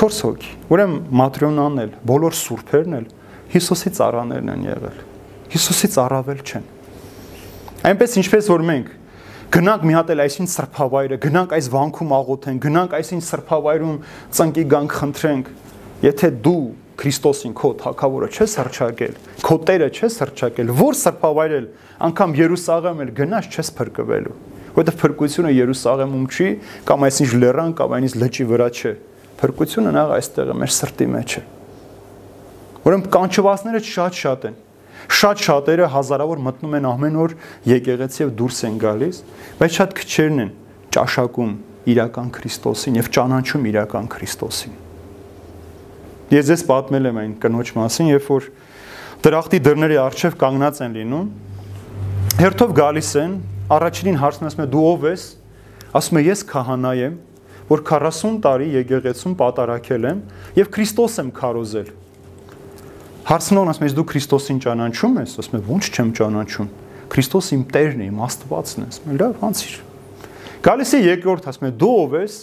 [0.00, 3.10] 4 հոգի ուրեմն Մատրոնան էլ բոլոր սուրբերն էլ
[3.50, 5.02] Հիսուսի ծառաներն են եղել
[5.50, 6.66] Հիսուսից առավել չեն
[7.90, 8.96] այնպես ինչպես որ մենք
[9.50, 13.96] գնանք մի հատ էլ այսին սրբավայրը, գնանք այս վանքում աղոթենք, գնանք այսին սրբավայրում
[14.36, 15.48] ծնկի գանք խնդրենք։
[16.06, 16.60] Եթե դու
[17.00, 21.68] Քրիստոսին քո թակավորը չես հրճակել, քո Տերը չես հրճակել, որ սրբավայրել,
[22.10, 24.34] անգամ Երուսաղեմ էլ գնաս չես փրկվելու։
[24.76, 26.48] Որտեղ փրկությունը Երուսաղեմում չի,
[26.90, 28.92] կամ այսինչ լեռան կամ այնից լճի վրա չէ։
[29.40, 31.42] Փրկությունը նա այստեղ է մեր սրտի մեջ է։
[32.80, 34.60] Ուրեմն կանչվածները շատ-շատ են։
[35.20, 37.34] Շատ շատերը հազարավոր մտնում են ամեն օր
[37.70, 39.22] եկեղեցի եւ դուրս են գալիս,
[39.60, 40.52] բայց շատ քչերն են
[40.96, 41.56] ճաշակում
[41.94, 44.79] իրական Քրիստոսին եւ ճանաչում իրական Քրիստոսին։
[46.30, 48.44] Ես ես պատմել եմ այն կնոջ մասին, երբ որ
[49.24, 51.24] դրախտի դռների առջև կանգնած են լինում,
[52.40, 53.32] հերթով գալիս են,
[53.74, 55.24] առաջինին հարցնում ասում է դու ով ես,
[56.00, 57.16] ասում է ես քահանա եմ,
[57.70, 60.22] որ 40 տարի եկեղեցում պատարակել եմ
[60.58, 61.90] եւ Քրիստոս եմ քարոզել։
[63.30, 66.70] Հարցնողն ասում է դու Քրիստոսին ճանաչում ես, ասում է ո՞նց չեմ ճանաչում։
[67.10, 69.76] Քրիստոս իմ Տերն է, իմ Աստվածն է, ասում է լավ, անցիր։
[70.66, 72.34] Գալիս է երկրորդ, ասում է դու ով ես։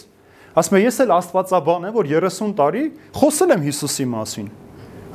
[0.56, 2.84] Ասում է ես էլ Աստվածաբան եմ, որ 30 տարի
[3.18, 4.48] խոսել եմ Հիսուսի մասին։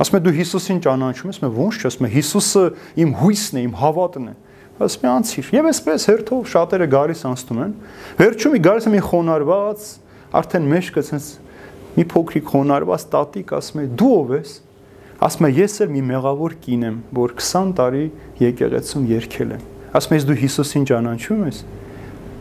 [0.04, 2.64] Ասում է դու Հիսուսին ճանաչում ես, ասում է ո՞նց չէ, ասում է Հիսուսը
[3.04, 4.34] իմ հույսն է, իմ հավատն է։
[4.84, 7.74] Ասում է անցիր։ Եվ այսպես հերթով շատերը գալիս անցնում են։
[8.18, 9.86] Վերջում ի գալիս է մի խոնարհված,
[10.34, 11.44] արդեն մեջքը sense
[11.94, 14.54] մի փոքրիկ խոնարհված տատիկ ասում է դու ով ես։
[15.24, 18.06] Ասում է ես էլ մի մեղավոր կին եմ, որ 20 տարի
[18.42, 21.60] եկեղեցում երկել եմ։ Ասում է դու Հիսուսին ճանաչում ես։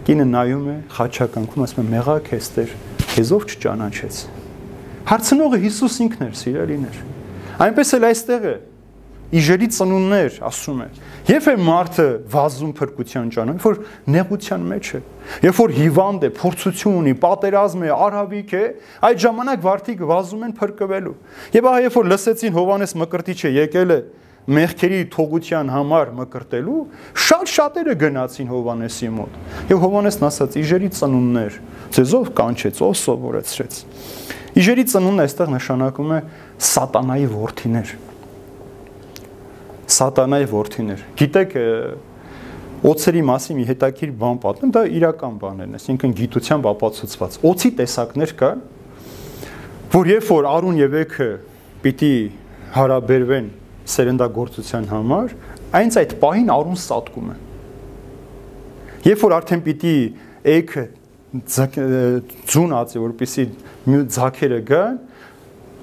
[0.03, 2.71] Կինը նայում է, խաչականքում ասում է մեղակ ես Տեր,
[3.13, 4.17] քեզով չճանաչեց։
[5.13, 6.97] Հարցնողը Հիսուս ինքն էր, սիրելիներ։
[7.63, 8.55] Այնպես էլ այստեղ է
[9.33, 10.87] իժերի ծնուններ, ասում է։
[11.31, 15.01] Երբ է մարդը վազում փրկության ճանապարհ, որ նեղության մեջ է,
[15.47, 18.65] երբ որ հիվանդ է, փորձություն ունի, պատերազմ է, արհավիկ է,
[19.09, 21.15] այդ ժամանակ վարդիկ վազում են փրկվելու։
[21.57, 24.01] Եվ ահա երբ որ լսեցին Հովանես Մկրտիչը եկել է
[24.51, 26.79] մեղքերի թողության համար մկրտելու
[27.27, 29.37] շատ շատերը գնացին Հովանեսի մոտ։
[29.71, 31.59] Եվ Հովանեսն ասաց՝ «Իժերի ծնուններ,
[31.95, 33.77] ձեզով կանչեց, ով սովորեցրեց»։
[34.53, 36.19] Իժերի ծնունդը այստեղ նշանակում է
[36.73, 37.93] սատանայի որդիներ։
[39.93, 41.57] Սատանայի որդիներ։ Գիտեք,
[42.93, 48.33] օծերի մասին մի հետաքրիր բան պատմեմ, դա իրական բաներն է, այսինքն գիտությամբ ապացուցված։ Օծի տեսակներ
[48.43, 48.51] կա,
[49.93, 51.29] որ երբ որ Արուն եւ Էքը
[51.85, 52.15] պիտի
[52.77, 53.49] հարաբերվեն
[53.93, 55.33] սերնդագործության համար,
[55.79, 57.39] այնց այդ պահին արուն սատկում է։
[59.03, 59.95] Երբ որ արդեն պիտի
[60.53, 60.85] էքը
[61.33, 63.45] ձուն ածի, որպեսի
[64.13, 65.01] ձակերը գան,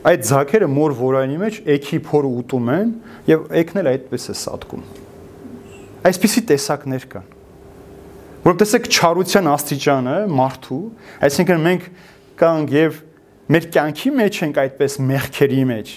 [0.10, 2.94] այդ ձակերը մոր որանի մեջ էքի փորը ուտում են
[3.28, 4.84] եւ էքն էլ այդպես է սատկում։
[6.10, 7.26] Այսպիսի տեսակներ կան։
[8.46, 10.84] Որ տեսեք չարության աստիճանը մարդու,
[11.28, 11.88] այսինքն մենք
[12.40, 13.02] կանք եւ
[13.50, 15.92] մեր կյանքի մեջ ենք այդպես մեղքերի մեջ,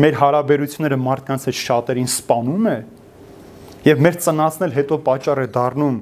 [0.00, 2.76] մեր հարաբերությունները մարդկանց հետ շատերին սպանում է
[3.82, 5.98] եւ մեր ծնածն էլ հետո պատճառ է դառնում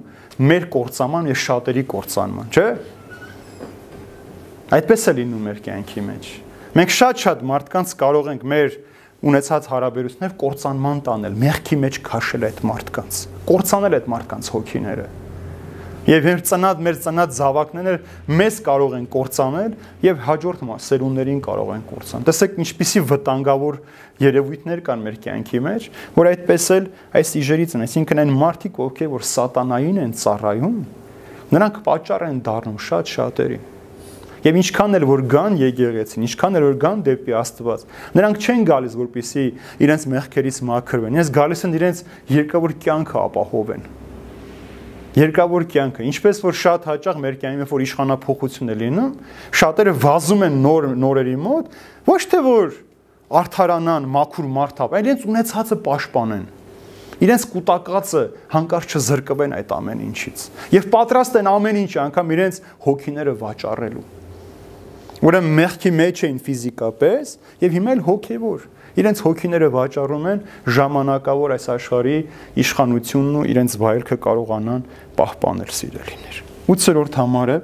[0.50, 2.68] մեր կործանման եւ շատերի կործանման, չէ՞։
[4.76, 6.28] Այդպես է լինում մեր կյանքի մեջ։
[6.78, 8.76] Մենք շատ-շատ մարդկանց կարող ենք մեր
[9.30, 13.18] ունեցած հարաբերություններ կործանման տանել, մեղքի մեջ քաշել այդ մարդկանց,
[13.50, 15.08] կործանել այդ մարդկանց հոգիները։
[16.08, 17.92] Եվ մեր ծնած մեր ծնած զավակները
[18.32, 19.72] մեզ կարող են կործանել
[20.06, 23.76] եւ հաջորդ սերունդներին կարող են կործանել։ Տեսեք ինչպիսի վտանգավոր
[24.24, 26.88] երևույթներ կան մեր կյանքի մեջ, որ այդպես էլ
[27.20, 30.80] այս իժերից են, այսինքն այն մարդիկ, ովքեր որ սատանային են ծառայում,
[31.52, 33.60] նրանք պատճառ են դառնում շատ շատերի։
[34.40, 37.84] Եվ ինչքան էլ որ գան եկեղեցին, ինչքան էլ որ գան դեպի Աստված,
[38.16, 39.46] նրանք չեն գալիս որպեսի
[39.84, 42.04] իրենց մեղքերից մաքրվեն։ Իրենց գալիս են իրենց
[42.40, 43.90] երկավոր կյանքը ապահովեն
[45.16, 49.10] երկավոր կյանքը, ինչպես որ շատ հաճախ մեր կյանքում որ իշխանապողություն է լինում,
[49.60, 51.74] շատերը վազում են նոր նորերի մոտ,
[52.06, 52.76] ոչ թե որ
[53.40, 56.46] արթարանան, մաքուր մարդապ, այլ իրենց ունեցածը պաշտպանեն։
[57.20, 58.22] Իրենց կൂട്ടակածը
[58.54, 64.04] հանկարծ չզրկվեն այդ ամեն ինչից։ Եվ պատրաստ են ամեն ինչ անգամ իրենց հոգիները վաճառելու։
[65.20, 68.62] Ուրեմն մեղքի մեջ էին ֆիզիկապես եւ հիմա էլ հոգեվոր
[68.98, 70.40] իրենց հոգիները վաճառում են
[70.80, 72.16] ժամանակավոր այս աշխարհի
[72.64, 74.86] իշխանությունն ու իրենց վայելքը կարողանան
[75.20, 77.56] պահպանել սիրելիներ 8-րդ համարը.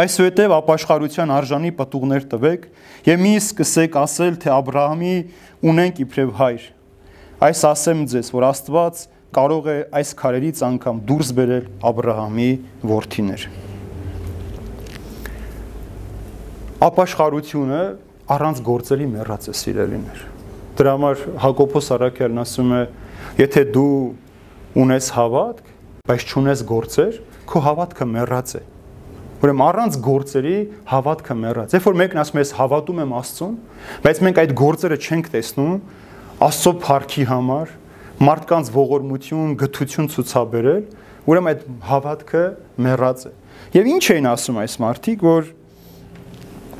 [0.00, 2.66] Այսուհետև ապաշխարության արժանի պատուղներ տվեք
[3.06, 5.14] եւ մի սկսեք ասել, թե Աբրահամի
[5.70, 6.66] ունենք իբրև հայր։
[7.46, 9.02] Այս ասեմ ձեզ, որ Աստված
[9.34, 12.50] կարող է այս քարերից անգամ դուրս բերել Աբրահամի
[12.90, 13.46] որդիներ։
[16.90, 17.82] Ապաշխարությունը
[18.30, 20.20] առանց գործերի մեռած է սիրելիներ։
[20.80, 22.82] Դրա համար Հակոբոս Արաքյալն ասում է,
[23.40, 23.94] եթե դու
[24.80, 25.72] ունես հավատք,
[26.10, 27.18] բայց չունես գործեր,
[27.50, 28.62] քո հավատքը մեռած է։
[29.40, 30.56] Ուրեմն առանց գործերի
[30.90, 33.54] հավատքը մեռած։ Երբ որ մեկն ասում է, ես հավատում եմ Աստծուն,
[34.04, 35.76] բայց մենք այդ գործերը չենք տեսնում
[36.44, 37.72] Աստծո փառքի համար,
[38.20, 40.82] մարդկանց ողորմություն, գթություն ցուցաբերել,
[41.30, 42.44] ուրեմն այդ հավատքը
[42.84, 43.32] մեռած է։
[43.80, 45.50] Եվ ինչ էին ասում այս մարդիկ, որ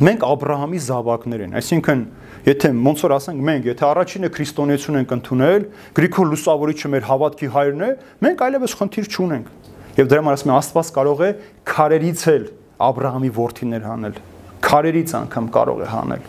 [0.01, 2.03] մենք Աբրահամի զավակներ ենք, այսինքն
[2.47, 5.67] եթե ոնց որ ասենք մենք, եթե առաջինը քրիստոնեություն ենք ընդունել,
[5.99, 7.91] Գրիգոր Լուսավորիչը մեր հավատքի հայրն է,
[8.25, 9.51] մենք այլևս խնդիր չունենք։
[10.01, 11.31] Եվ դրա համար ասում եմ Աստված կարող է
[11.69, 12.45] քարերից էլ
[12.81, 14.21] Աբրահամի ворթիներ հանել։
[14.65, 16.29] Քարերից անգամ կարող է հանել։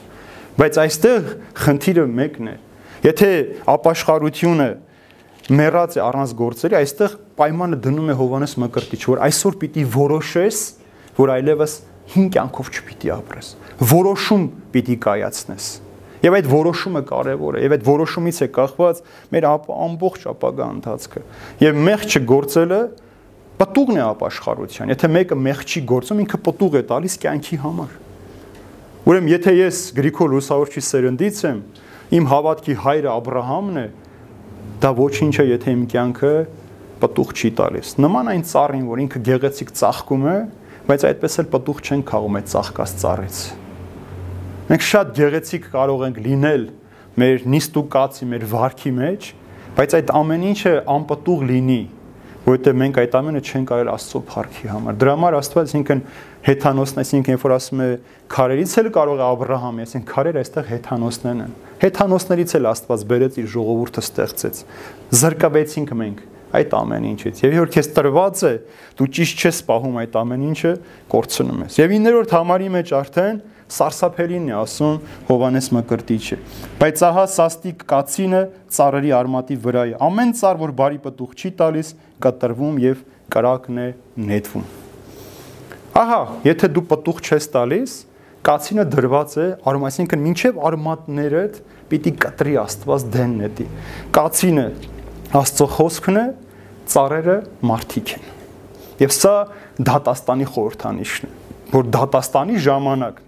[0.62, 1.30] Բայց այստեղ
[1.62, 2.56] խնդիրը մեկն է։
[3.02, 3.30] Եթե
[3.72, 4.68] ապաշխարությունը
[5.52, 10.60] մեռած է առանց գործերի, այստեղ պայմանը դնում է Հովանես Մկրտիչ, որ այսօր պիտի որոշես,
[11.18, 11.74] որ այլևս
[12.12, 13.50] հին կյանքով չպիտի ապրես։
[13.92, 14.44] Որոշում
[14.74, 15.68] պիտի կայացնես։
[16.22, 19.00] Եվ այդ որոշումը կարևոր է, եւ այդ որոշումից է կախված
[19.34, 21.24] մեր ամբողջ ապագա ընթացքը։
[21.66, 22.82] Եվ մեղ չգործելը
[23.62, 27.98] պտուղն է ապաշխարության։ Եթե մեկը մեղ չի գործում, ինքը պտուղ է տալիս կյանքի համար։
[29.02, 31.60] Ուրեմն եթե ես Գրիգոր Լուսավորչի սերնդից եմ,
[32.22, 33.86] իմ հավատքի հայրը Աբ รา համն է,
[34.82, 36.34] դա ոչինչ է, եթե իմ կյանքը
[37.02, 40.38] պտուղ չի տալիս։ Նման այն ծառին, որ ինքը գեղեցիկ ծաղկում է,
[40.88, 43.40] բայց այդպես էլ պտուղ չեն քաղում այդ ծաղկած ծառից։
[44.72, 46.68] Մենք շատ գեղեցիկ կարող ենք լինել
[47.22, 49.26] մեր նիստուկացի, մեր վարքի մեջ,
[49.78, 51.82] բայց այդ ամեն ինչը անպտուղ լինի,
[52.42, 56.00] որովհետև մենք այդ ամենը չենք կարել Աստծո փառքի համար։ Դրա համար Աստված ինքն
[56.48, 57.90] հեթանոսն, այսինքն երբ որ ասում է
[58.34, 63.06] քարերից էլ կարող է Աբ รา համի, այսինքն քարերը այստեղ հեթանոսներն են։ Հեթանոսներից էլ Աստված
[63.12, 64.62] բերեց իր ժողովուրդը ստեղծեց։
[65.22, 66.26] Զրկվեցինք մենք
[66.58, 68.52] այդ ամեն ինչից։ Եվ որ քեզ տրված է,
[69.00, 70.74] դու ճիշտ չես պահում այդ ամեն ինչը,
[71.12, 73.42] կորցնում ես։ Եվ 9-րդ համարի մեջ արդեն
[73.72, 74.98] սարսափելին է ասում
[75.30, 76.38] Հովանես Մկրտիչը։
[76.82, 78.42] Բայց ահա սաստիկ կացինը
[78.76, 81.92] ծառերի արմատի վրա է։ Ամեն ծառ, որ բարի պտուղ չի տալիս,
[82.26, 83.88] կտրվում եւ կրակն է
[84.28, 84.66] նետվում։
[86.02, 87.96] Ահա, եթե դու պտուղ չես տալիս,
[88.48, 91.60] կացինը դրված է արում, այսինքն մինչև արմատներդ
[91.92, 93.68] պիտի կտրի Աստված դեն նետի։
[94.16, 94.66] Կացինը
[95.32, 96.28] Աստծո խոսքն է,
[96.92, 97.36] ծառերը
[97.72, 98.30] մարդիկ են։
[99.02, 99.36] Եվ սա
[99.92, 101.36] դատաստանի խորհրդանիշն է,
[101.72, 103.22] որ դատաստանի ժամանակ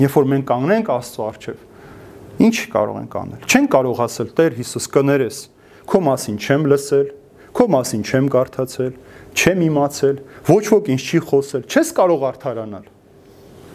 [0.00, 1.64] Երբ որ մենք կանգնենք Աստծո առջև,
[2.46, 5.40] ինչ կարող ենք անել։ Չեն կարող ասել Տեր Հիսուս կներես,
[5.92, 7.10] քո մասին չեմ լսել,
[7.52, 8.94] քո մասին չեմ կարդացել,
[9.36, 12.88] չեմ իմացել, ոչ ոք ինձ չի խոսել, չես կարող արդարանալ։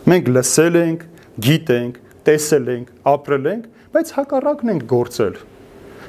[0.09, 1.05] Մենք լսել ենք,
[1.47, 5.37] գիտենք, տեսել ենք, ապրել ենք, բայց հակառակն ենք գործել։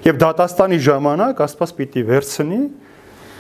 [0.06, 2.60] Եվ դատաստանի ժամանակ Աստված պիտի վերցնի,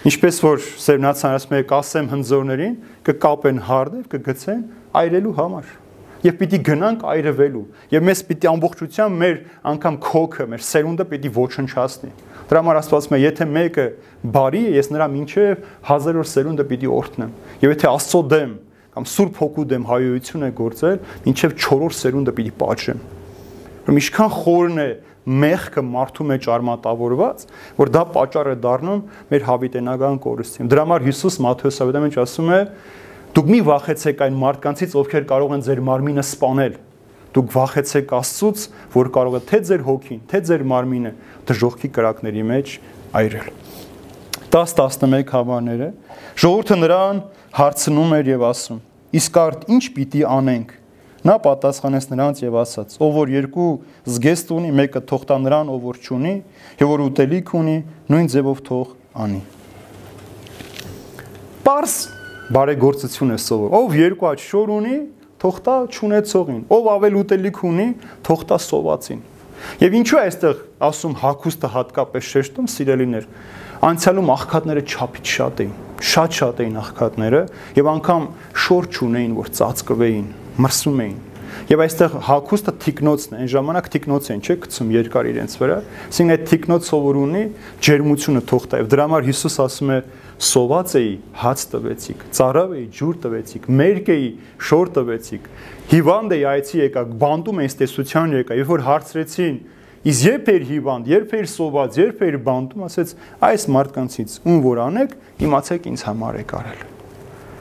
[0.08, 2.78] ինչպես որ Սերնացան ասում է, կասեմ հնձորներին,
[3.08, 4.64] կկապեն հարդև, կգցեն
[4.98, 5.76] այրելու համար
[6.24, 9.36] եւ պիտի գնանք այրվելու եւ մեզ պիտի ամբողջությամբ մեր
[9.70, 12.10] անգամ քոքը, մեր սերունդը պիտի ոչնչացնի։
[12.48, 13.84] Դրա համար Աստված է, եթե մեկը
[14.34, 18.56] բարի է, ես նրա մինչև հազարավոր սերունդը պիտի օրհնեմ։ Եվ եթե Աստծո դեմ
[18.98, 20.98] կամ Սուրբ Հոգու դեմ հայոյություն է գործել,
[21.28, 23.02] մինչև 4-րդ սերունդը պիտի պատժեմ։
[23.88, 24.88] Ուրեմն ինչքան խորն է
[25.28, 27.44] մեղքը մարդու մեջ արմատավորված,
[27.78, 28.98] որ դա պատճառ է դառնում
[29.32, 32.58] մեր հավիտենական կորստին։ Դրա համար Հիսուս Մատթեոս ավետարանի մեջ ասում է.
[33.38, 36.76] Դուք մի վախեցեք այն մարդկանցից, ովքեր կարող են ձեր մարմինը սպանել։
[37.32, 41.12] Դուք վախեցեք Աստծուց, որ կարող է թե ձեր հոգին, թե ձեր մարմինը
[41.48, 42.74] դժողքի կրակների մեջ
[43.20, 43.48] այրել։
[44.48, 45.88] 10-11 հավաները
[46.40, 47.20] ժողովուրդը նրան
[47.58, 48.80] հարցնում էր եւ ասում.
[49.18, 50.72] Իսկ արդ ինչ պիտի անենք,
[51.26, 52.94] Նա պատասխանեց նրանց եւ ասաց.
[53.02, 53.70] Ով որ երկու
[54.06, 56.34] զգեստ ունի, մեկը թող տա նրան, ով որ չունի,
[56.78, 57.76] եւ որ ուտելիք ունի,
[58.14, 58.92] նույն ձևով թող
[59.24, 59.40] անի։
[61.66, 61.96] Պարս
[62.54, 64.96] բարեգործություն է սովոր։ Ով երկու աչ շոր ունի,
[65.42, 67.88] թող տա ճանաչողին։ Ով ավել ուտելիք ունի,
[68.26, 69.20] թող տա սովածին։
[69.82, 73.24] Եվ ինչու է այստեղ ասում հակուստը հատկապես շեշտում սիրելիներ։
[73.88, 75.72] Անցյալում աղքատները չափից շատ էին,
[76.12, 77.42] շատ-շատ էին աղքատները
[77.78, 78.28] եւ անգամ
[78.64, 81.18] շոր չունեին, որ ծածկվեին, մրսում էին։
[81.68, 85.78] Եվ այստեղ հակուստը թիկնոցն է, այն ժամանակ թիկնոց են, չէ, գցում երկար իրենց վրա։
[86.08, 87.42] Այսինքն այդ թիկնոց սովոր ունի
[87.88, 89.98] ջերմությունը թող տա։ Եվ դրա համար Հիսուս ասում է
[90.48, 94.28] սոված էի, հաց տվեցիք, ծարավ էի, ջուր տվեցիք, մերկ էի,
[94.68, 95.48] շոր տվեցիք,
[95.88, 99.58] հիվանդ էի, այցի եկա, բանտում էի, տեսության եկա, երբ որ հարցրեցին,
[100.08, 103.14] Իս երբ էր հիվանդ, երբ էր սոված, երբ էր բանտում, ասեց,
[103.48, 106.97] այս մարդկանցից ում որ անեք, իմացեք ինձ համար եք արել։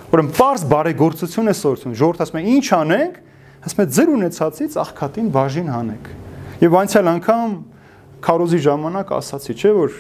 [0.08, 3.16] Ուրեմն པարզ բարեգործություն է սորցում։ Ժողովուրդ ասում է, ինչ անենք,
[3.68, 6.06] ասում է ձեր ունեցածից աղքատին բաժին հանեք։
[6.64, 7.56] Եվ անցյալ անգամ
[8.28, 9.98] քարոզի ժամանակ ասացի, չէ՞ որ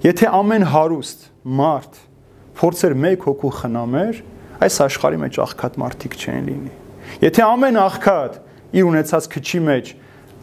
[0.00, 1.26] եթե ամեն հարուստ
[1.60, 1.98] մարդ
[2.60, 4.22] փորձեր մեկ հոգու խնամեր,
[4.64, 6.72] այս աշխարհի մեջ աղքատ մարդիկ չեն լինի։
[7.20, 8.38] Եթե ամեն աղքատ
[8.80, 9.92] իր ունեցած քչի մեջ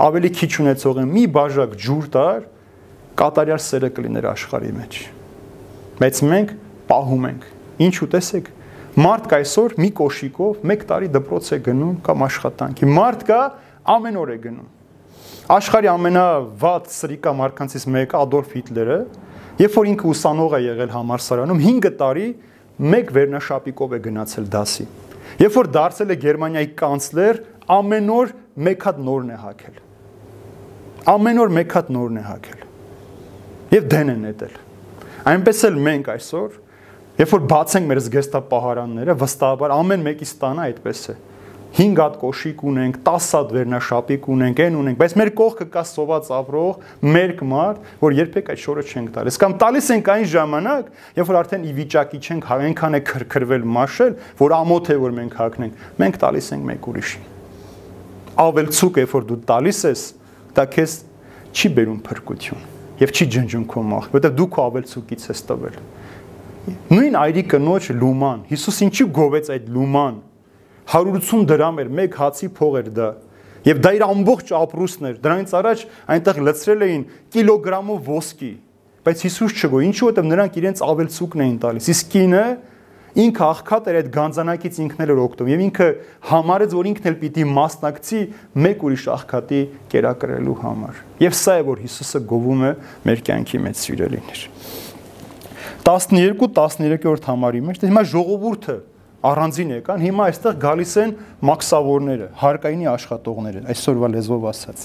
[0.07, 2.41] ավելի քիչ ունեցող են մի բաժակ ջուր տար,
[3.18, 4.97] կատարյալ սերը կլիներ աշխարհի մեջ։
[5.97, 6.51] Բայց մենք
[6.91, 7.47] պահում ենք։
[7.88, 8.49] Ինչու տեսեք,
[8.97, 13.41] մարդ կա այսօր մի կոշիկով 1 տարի դպրոց է գնում կամ աշխատանքի։ Մարդ կա
[13.93, 14.73] ամեն օր է գնում։
[15.57, 18.99] Աշխարհի ամենավատ սրիկա մարկանցից մեկը Ադոլֆ Հիտլերը
[19.57, 22.25] Երբ որ ինքը ուսանող է եղել համալսարանում 5 տարի
[22.93, 24.83] մեկ վերնաշապիկով է գնացել դասի։
[25.41, 27.39] Երբ որ դարձել է Գերմանիայի կանցլեր,
[27.73, 28.33] ամեն օր
[28.67, 29.79] մեկ հատ նորն է հակել։
[31.13, 32.61] Ամեն օր մեկ հատ նորն է հակել։
[33.73, 34.55] Եվ դեն է նետել։
[35.33, 36.61] Այնպես էլ մենք այսօր,
[37.18, 41.15] երբ որ բացենք մեր զգեստապահարանները, վստահաբար ամեն մեկի ստանա այդպես է։
[41.78, 46.30] 5 հատ կոշիկ ունենք, 10 հատ վերնաշապիկ ունենք, այն ունենք, բայց մեր կողքը կա սոված
[46.38, 46.86] ապրող
[47.18, 50.88] մերկ մարդ, որ երբեք այդ շորը չենք տալիս։ Կամ տալիս ենք այն ժամանակ,
[51.20, 55.38] երբ որ արդեն ի վիճակի չենք այնքան է քրքրվել մաշել, որ ամոթ է որ մենք
[55.41, 57.28] հակնենք, մենք տալիս ենք մեկ ուրիշին։
[58.47, 60.07] Ավել ցուկ է, որ դու տալիս ես,
[60.57, 60.97] դա քեզ
[61.57, 62.65] չի բերում փրկություն
[62.97, 65.76] եւ չի ջնջում քո մախ, որովհետեւ դու քո ավել ցուկից ես տվել։
[66.68, 70.18] Նույն այրի կնոջ լուման, Հիսուս ինչի գովեց այդ լուման
[70.88, 73.09] 180 դրամ էր, մեկ հացի փող էր դա։
[73.68, 75.84] Եվ դա իր ամբողջ ապրուստն էր։ Դրանից առաջ
[76.15, 77.03] այնտեղ լցրել էին
[77.36, 78.51] կիլոգրամով ոսկի։
[79.07, 82.45] Բայց Հիսուս չգո, ինչու որտեղ նրանք իրենց ավելցուկն էին տալիս։ Իսկ կինը
[83.18, 85.88] ինքը աղքատ էր այդ գանձանակից ինքն էլ էր օգտվում եւ ինքը
[86.32, 88.20] համարեց որ ինքն էլ պիտի մասնակցի
[88.68, 89.61] մեկ ուրիշ աղքատի
[89.93, 92.72] կերակրելու համար եւ սա է որ Հիսուսը գովում է
[93.09, 94.43] մեր կյանքի մեջ սիրելիներ
[95.88, 98.77] 12 13-րդ համարի մեջ դե հիմա ժողովուրդը
[99.27, 101.13] առանձին եկան, հիմա այստեղ գալիս են
[101.47, 104.83] մաքսավորները, հարկայինի աշխատողները, այսօրվա լեզվով ասած։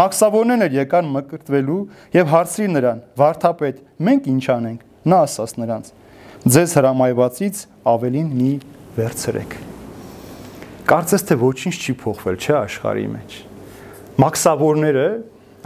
[0.00, 1.78] Մաքսավորներն եկան մկրտվելու
[2.16, 3.02] եւ հարցրի նրան.
[3.20, 5.92] «Վարդապետ, մենք ինչ անենք»։ Նա ասաց նրանց.
[6.48, 8.52] «Ձեզ հրամայվածից ավելին մի
[8.98, 9.56] վերցրեք»։
[10.88, 13.38] Կարծես թե ոչինչ չի փոխվել, չէ՞ աշխարհի մեջ։
[14.18, 15.08] Մաքսավորները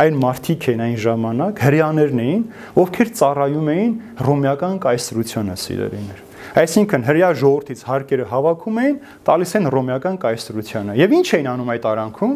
[0.00, 2.44] այն մարդիկ էին այն ժամանակ հрьяաներն էին,
[2.80, 3.92] ովքեր ծառայում էին
[4.24, 6.22] ռոմեական կայսրությունը սիրելիներ։
[6.62, 8.96] Այսինքն հрья ժողովրդից հարկերը հավաքում էին,
[9.28, 12.34] տալիս են ռոմեական կայսրությանը։ Եվ ինչ էին անում այդ արանքում։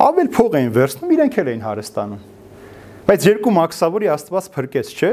[0.00, 2.20] Ավել փող էին վերցնում, իրենք էլ էին հարստանում։
[3.10, 5.12] Բայց երկու մաքսավորի Աստված փրկեց, չէ՞։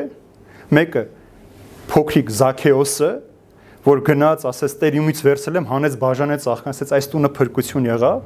[0.78, 1.04] Մեկը
[1.88, 3.12] փոքրիկ Զաքեոսը,
[3.88, 8.26] որ գնաց, ասես Տեր ումից վերցրել եմ, հանեց բաժանեց աղքանցեց, այս տունը փրկություն եղավ,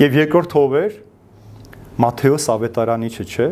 [0.00, 0.92] եւ երկրորդ ով էր
[2.00, 3.46] Մատթեոս ավետարանիչը, չէ՞,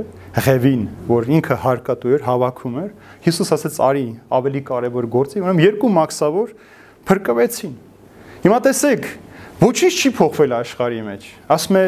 [0.45, 2.91] Ղևին, որ ինքը հարկատու էր, հավաքում էր,
[3.27, 4.05] Հիսուս ասեց արի
[4.39, 6.55] ավելի կարևոր գործի, ուրեմն երկու մաքսավոր
[7.09, 7.75] փրկվեցին։
[8.47, 9.09] Հիմա տեսեք,
[9.61, 11.27] ոչինչ չի փոխվել աշխարհի մեջ։
[11.59, 11.85] Ասում է,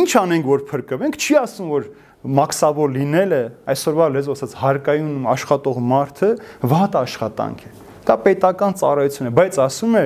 [0.00, 1.86] ինչ անենք որ փրկվենք, չի ասում որ
[2.24, 3.40] մաքսավոր լինելը
[3.74, 6.30] այսօրվա լեզվով ասած հարկայում աշխատող մարդը
[6.72, 7.72] վատ աշխատանք է։
[8.08, 10.04] Դա պետական ծառայություն է, բայց ասում է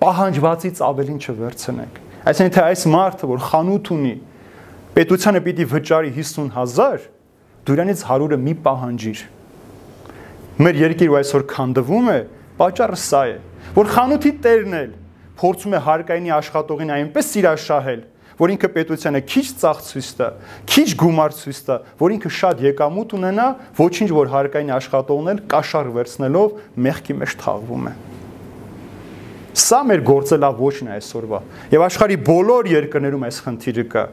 [0.00, 4.14] պահանջվածից ավելին չվերցնենք։ Այսինքն թե այս մարդը որ խանութ ունի,
[4.96, 7.02] պետությանը պիտի վճարի 50000,
[7.68, 9.18] դուրանից 100-ը մի պահանջիր։
[10.56, 12.18] Մեր երկիրը այսօր քանդվում է,
[12.56, 13.34] պատճառը սա է,
[13.76, 14.94] որ խանութի տերն էլ
[15.36, 18.00] փորձում է հարկայինի աշխատողին այնպես սիրաշահել,
[18.40, 20.28] որ ինքը պետությանը քիչ ծախ ցույց տա,
[20.72, 25.90] քիչ գումար ցույց տա, որ ինքը շատ եկամուտ ունենա, ոչինչ որ հարկային աշխատողն էլ կաշառ
[25.96, 27.94] վերցնելով մեղքի մեջ թաղվում է։
[29.56, 31.40] Սա մեր գործելա ոչն է այսօրվա։
[31.72, 34.04] Եվ աշխարի բոլոր երկրներում այս խնդիրը կա։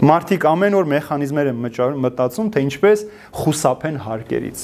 [0.00, 1.58] Մարդիկ ամեն օր մեխանիզմներ են
[2.00, 3.02] մտածում, թե ինչպես
[3.36, 4.62] խուսափեն հարկերից։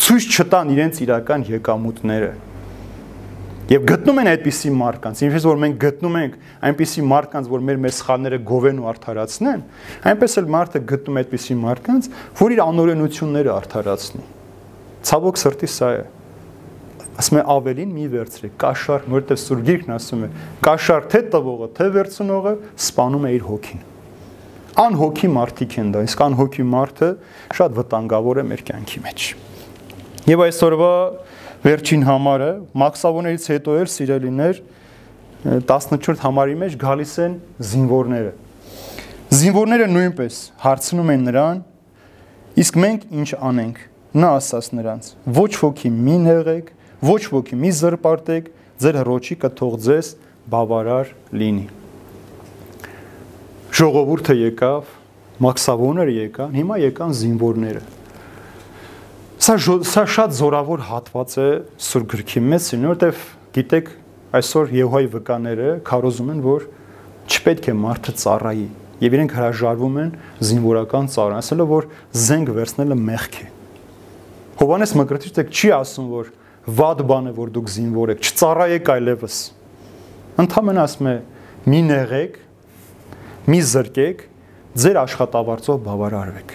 [0.00, 2.30] Ցույց չտան իրենց իրական եկամուտները։
[3.72, 6.32] Եվ գտնում են այդպիսի մարդկանց, ինչպես որ մենք գտնում ենք
[6.68, 9.62] այնպիսի մարդկանց, որ մեր մեսխանները գովեն ու արդարացնեն,
[10.12, 12.08] այնպես էլ մարդը գտնում է այդպիսի մարդկանց,
[12.42, 14.26] որ իր անօրենությունները արդարացնի։
[15.12, 16.02] Ցավոք սրտի սա է
[17.22, 20.30] ասում է ավելին մի վերցրեք կաշառք որովհետև սուրգիրքն ասում է
[20.64, 22.54] կաշառք թե տվողը թե վերցնողը
[22.88, 23.82] սپانում է իր հոգին
[24.80, 27.08] անհոգի մարդիկ են դա, իսկ անհոգի մարդը
[27.58, 29.24] շատ վտանգավոր է մեր կյանքի մեջ։
[30.32, 30.92] Եվ այսօրվա
[31.62, 32.50] վերջին համարը
[32.82, 34.62] մաքսավոներից հետո էլ սիրելիներ
[35.42, 37.36] 14 համարի մեջ գալիս են
[37.72, 38.32] զինվորները։
[39.42, 41.62] Զինվորները նույնպես հարցնում են նրան,
[42.62, 45.12] իսկ մենք ինչ անենք։ Նա ասաց նրանց.
[45.40, 46.72] ոչ ոքի մի նեղեք,
[47.12, 48.50] ոչ ոքի մի զրպարտեք,
[48.82, 50.16] ձեր հրոչի կթող ձեզ
[50.52, 51.81] բավարար լինի
[53.72, 54.88] ժողովուրդը եկավ,
[55.42, 57.82] մաքսավոները եկան, հիմա եկան զինվորները։
[59.42, 59.54] Սա
[59.88, 61.46] սա շատ զորավոր հատված է
[61.82, 63.22] Սուրբ գրքի մեջ, որովհետև
[63.56, 63.88] գիտեք,
[64.38, 66.68] այսօր Եհովայի վկաները քարոզում են, որ
[67.32, 68.68] չպետք է մարդը ծառայի,
[69.02, 70.12] եւ իրենք հրաժարվում են
[70.52, 71.88] զինվորական ծառան, ասելով որ
[72.22, 73.48] զենք վերցնելը մեղք է։
[74.62, 76.30] Հովանես Մկրտիչը չի ասում, որ
[76.78, 79.38] վատ բան է, որ դուք զինվոր եք, չծառայեք այլևս։
[80.42, 81.16] Ընդհանրապես ասում է՝
[81.72, 82.36] մի նեղեք,
[83.50, 84.20] մի զրկեք,
[84.82, 86.52] ձեր աշխատավարձով բավարարվեք։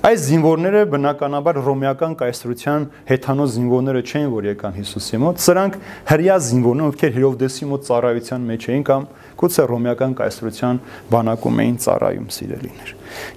[0.00, 5.74] Այս զինվորները բնականաբար ռոմեական կայսրության հեթանոց զինվորները չէին, որ եկան Հիսուսի մոտ, սրանք
[6.08, 9.04] հрья զինվորներ, ովքեր Հերովդեսի մոտ ծառայության մեջ էին կամ
[9.42, 10.80] գուցե ռոմեական կայսրության
[11.12, 12.94] բանակում էին ծառայում սիրելիներ։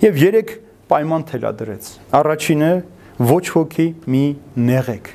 [0.07, 0.53] Եվ երեք
[0.93, 1.91] պայման թելադրեց։
[2.23, 2.71] Առաջինը
[3.33, 4.23] ոչ ոքի մի
[4.71, 5.11] նեղեք։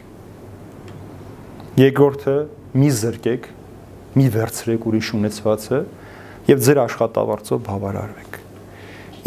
[1.78, 2.36] Երկրորդը
[2.76, 3.48] մի զրկեք,
[4.18, 5.80] մի վերցրեք ուրիշ ունեցվածը,
[6.48, 8.38] եւ ձեր աշխատավարձով բավարարվեք։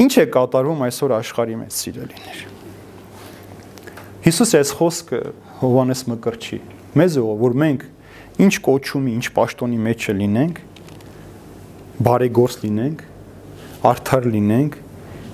[0.01, 2.43] Ինչ է կատարվում այսօր աշխարհի մեջ սիրելիներ։
[4.21, 5.19] Հիսուս այս խոսքը
[5.61, 6.59] Հովանես Մկրտչի
[6.91, 7.83] մեզ ով որ մենք
[8.43, 10.57] ինչ կոչումի, ինչ պաշտոնի մեջ լինենք,
[12.03, 13.03] բարեգործ լինենք,
[13.91, 14.75] արդար լինենք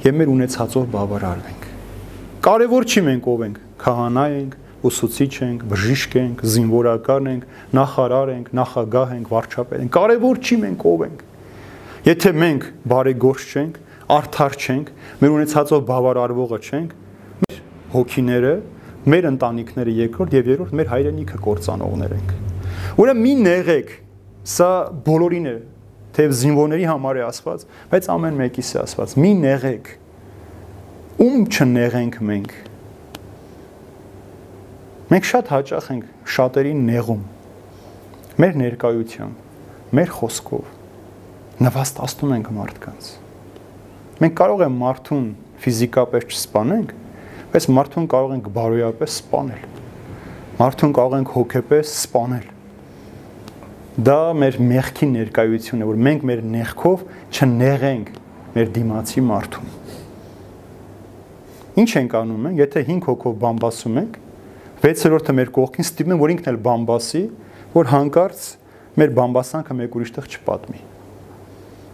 [0.05, 1.65] եւ մեր ունեցածով բավարարվենք։
[2.47, 4.57] Կարևոր չի մենք ով ենք, քահանա ենք,
[4.87, 10.85] ուսուցիչ ենք, բժիշկ ենք, զինվորական ենք, նախարար ենք, նախագահ ենք, վարչապետ ենք։ Կարևոր չի մենք
[10.91, 11.26] ով ենք։
[12.07, 13.77] Եթե մենք բարեգործ չենք,
[14.15, 16.91] արդար չենք, մեր ունեցածով բավարարվողը չենք,
[17.41, 17.57] մեր
[17.91, 18.51] հոգիները,
[19.11, 22.31] մեր ընտանիքները երկրորդ եւ երրորդ մեր հայրենիքը կործանողներ ենք։
[23.03, 23.91] Ուրեմն մի նեղեք,
[24.53, 24.69] սա
[25.09, 25.55] բոլորին է,
[26.15, 29.91] թեև զինվորների համար է ասված, բայց ամեն մեկիս է ասված։ Մի նեղեք։
[31.27, 32.55] Ում չնեղենք մենք։
[35.11, 37.29] Մենք շատ հաճախ ենք շատերին նեղում։
[38.37, 39.45] Մեր ներկայությամբ,
[39.97, 40.76] մեր խոսքով
[41.57, 43.05] նվաստացնում ենք մարդկանց։
[44.21, 45.23] Մենք կարող ենք մարդուն
[45.63, 46.91] ֆիզիկապես չսպանենք,
[47.53, 49.63] բայց մարդուն կարող ենք բարոյապես սպանել։
[50.57, 52.45] Մարդուն կարող ենք հոգեպես սպանել։
[54.07, 58.11] Դա մեր մեղքի ներկայությունն է, որ մենք մեր նեղքով չնեղենք
[58.57, 59.71] մեր դիմացի մարդուն։
[61.81, 64.19] Ինչ ենք անում մենք, եթե 5 հոգով բամբասում ենք,
[64.85, 67.23] 6-րդը մեր կողքին ստիպում են, որ ինքն էլ բամբասի,
[67.73, 68.45] որ հանկարծ
[68.97, 70.85] մեր բամբասանքը մեկ ուրիշտեղ չպատմի։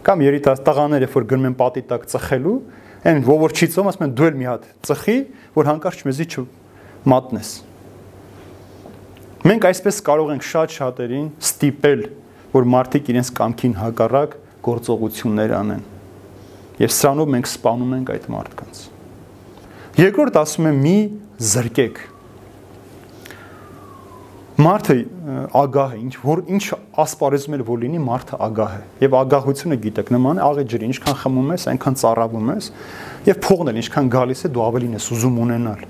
[0.04, 2.56] Կամ երիտասարդ տղաները, որ գնում են պատի տակ ծխելու,
[3.04, 5.16] այն ողորչիցով ասում են դու էլ մի հատ ծխի,
[5.54, 7.50] որ հանկարծ մեզի չմատնես։
[9.44, 12.04] Մենք այսպես կարող ենք շատ շատերին ստիպել,
[12.54, 15.82] որ մարդիկ իրենց կամքին հակառակ գործողություններ անեն։
[16.80, 18.80] Եվ սրանով մենք սպանում ենք այդ մարդկանց։
[20.00, 20.96] Երկրորդ ասում է մի
[21.54, 22.00] զրկեք
[24.54, 24.94] Մարդը
[25.50, 26.64] ագահ է, ինչ որ ինչ
[27.02, 31.16] ասպարեզում էլ որ լինի, մարդը ագահ է։ Եվ ագահությունը գիտեք, նման է աղի ջրի, ինչքան
[31.24, 32.68] խմում ես, այնքան ծառավում ես,
[33.26, 35.82] եւ փողն էլ ինչքան գալիս է, դու ավելին ես ուզում ունենալ։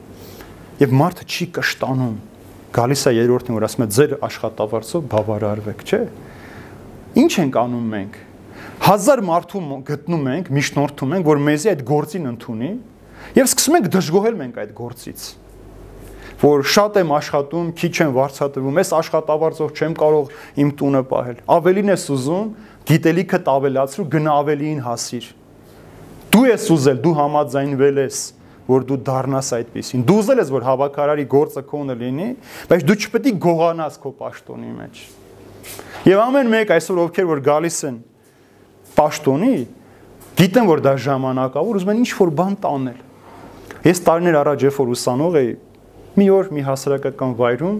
[0.81, 2.17] Եվ մարդը չի կշտանում։
[2.73, 6.03] Գալիս է երրորդին, որ ասում է ձեր աշխատավարձով բավարարվեք, չէ՞։
[7.21, 8.21] Ինչ ենք անում մենք։
[8.89, 12.75] Հազար մարդու գտնում ենք, միջնորդում ենք, որ մեզի այդ գործին ընդունի,
[13.39, 15.29] եւ սկսում ենք դժգոհել մենք այդ գործից
[16.43, 20.33] որ շատ եմ աշխատում, քիչ եմ վարձատրվում, ես աշխատավարձով չեմ կարող
[20.65, 22.49] իմ տունը պահել։ Ավելին ես ուզում,
[22.91, 25.29] գիտելիքը տավելացրու, գնա ավելիին հասիր։
[26.35, 28.19] Դու ես ուզել, դու համաձայնվել ես,
[28.65, 32.29] որ դու դառնաս այդպեսին։ Դու ուզել ես, որ հավաքարարի գործը քոնը լինի,
[32.71, 35.03] բայց դու չպետք է գողանաս քո պաշտոնի մեջ։
[36.05, 37.99] Եվ ամեն մեկ այսօր ովքեր որ գալիս են
[38.95, 39.55] պաշտոնի,
[40.41, 42.99] գիտեն որ դա ժամանակավոր, ուզում են ինչ որ բան տանել։
[43.85, 45.55] Ես տարիներ առաջ երբ որ ուսանող էի,
[46.15, 47.79] Մի օր մի հասարակական վայրում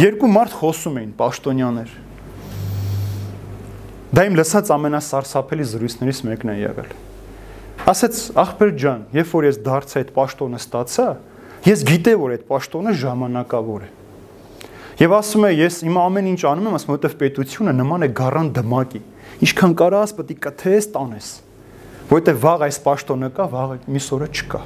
[0.00, 1.90] երկու մարդ խոսում էին պաշտոնյաներ։
[4.16, 6.94] Դա իմ լսած ամենասարսափելի զրույցներից մեկն է եղել։
[7.92, 11.06] Ասեց ախպեր ջան, երբ որ ես դարձա այդ պաշտոնը ստացա,
[11.68, 13.92] ես գիտեի որ այդ պաշտոնը ժամանակավոր է։
[14.96, 18.52] Եվ ասում է, ես իմ ամեն ինչ անում եմ, ասում որովհետև պետությունը նման է գառան
[18.56, 19.00] դմակի։
[19.44, 21.28] Ինչքան կարաս պետք է կթես տանես։
[22.08, 24.60] Որովհետև վաղ այս պաշտոնը կա, վաղ մյուս օրը չկա։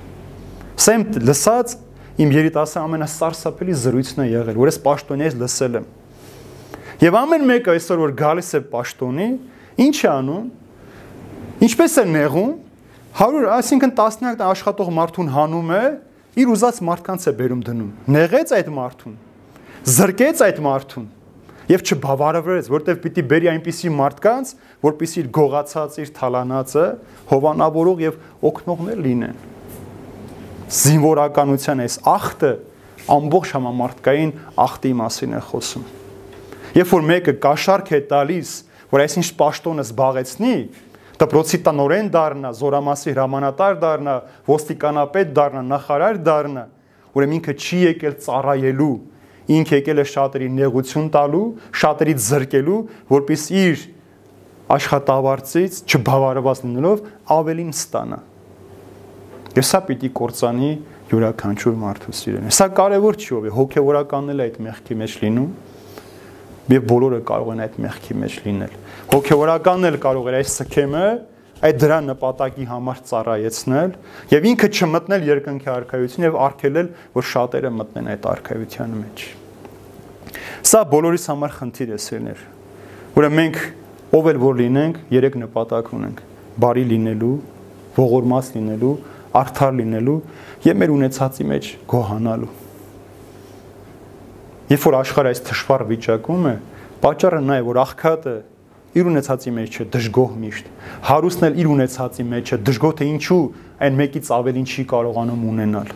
[0.81, 1.75] Սա իմ լսած
[2.21, 5.87] իմ երիտասարդ ամենասարսափելի զրույցն է եղել, որ ես պաշտոնից լսել եմ։
[7.01, 9.29] Եվ ամեն մեկը այսօր որ գալիս է պաշտոնի,
[9.87, 10.51] ինչ է անում։
[11.65, 12.51] Ինչպես է նեղում
[13.21, 15.83] 100, այսինքն տասնյակ աշխատող մարդուն հանում է,
[16.45, 17.91] իր ուզած մարդկանց է բերում դնում։
[18.21, 19.17] Նեղեց այդ մարդուն։
[19.97, 21.09] Զրկեց այդ մարդուն
[21.71, 24.53] եւ չբավարարվեց, որտեվ պիտի բերի այնպիսի մարդկանց,
[24.87, 26.87] որպիսի իր գողացած իր թալանածը
[27.31, 29.50] հովանավորող եւ օգնողներ լինեն
[30.71, 32.51] զինվորականության այս ախտը
[33.11, 34.33] ամբողջ համամարտկային
[34.65, 35.87] ախտի մասին է խոսում։
[36.77, 38.51] Երբ որ մեկը կաշառք է տալիս,
[38.91, 40.55] որ այսինչ պաշտոնը զբաղեցնի,
[41.21, 44.15] դպրոցի տնորեն դառնա, զորամասի հրամանատար դառնա,
[44.47, 46.65] ոստիկանապետ դառնա, նախարար դառնա,
[47.19, 48.95] ուրեմն ինքը չի եկել ծառայելու,
[49.51, 51.45] ինքը եկել է շատերի նեղություն տալու,
[51.83, 53.87] շատերից զրկելու, որpիս իր
[54.71, 57.07] աշխատավարձից չբավարարված լինելով
[57.41, 58.21] ավելին ստանա։
[59.51, 60.69] Եվ սա պիտի կործանի
[61.11, 65.49] յուրաքանչյուր մարդու սիրելին։ Սա կարևոր չի ով է, հոգեվորականն էլ այդ մեղքի մեջ լինում
[66.71, 68.77] եւ բոլորը կարող են այդ մեղքի մեջ լինել։
[69.11, 71.05] Հոգեվորականն էլ կարող է այս սքեմը
[71.61, 73.91] այդ դրա նպատակի համար ծառայեցնել
[74.31, 76.89] եւ ինքը չմտնել երկնքի արքայություն եւ արգելել,
[77.19, 79.25] որ շատերը մտնեն այդ արքայության մեջ։
[80.71, 82.45] Սա բոլորիս համար խնդիր է սիրներ։
[83.19, 83.61] Ուրեմն մենք
[84.15, 86.23] ով էլ որ լինենք, երեք նպատակ ունենք՝
[86.61, 87.35] բարի լինելու,
[87.99, 88.95] ողորմած լինելու
[89.37, 90.17] արդար լինելու
[90.67, 92.51] եւ մեր ունեցածի մեջ գոհանալու։
[94.71, 96.55] Երբ որ աշխարհը այս թշվառ վիճակում է,
[97.03, 98.35] պատճառը նա է, որ աղքատը
[98.91, 100.71] իր ունեցածի մեջ է դժգոհ միշտ։
[101.07, 103.43] Հարուստն էլ իր ունեցածի մեջ է դժգոհ թե ինչու
[103.87, 105.93] այն մեկից ավելին չի կարողանում ունենալ։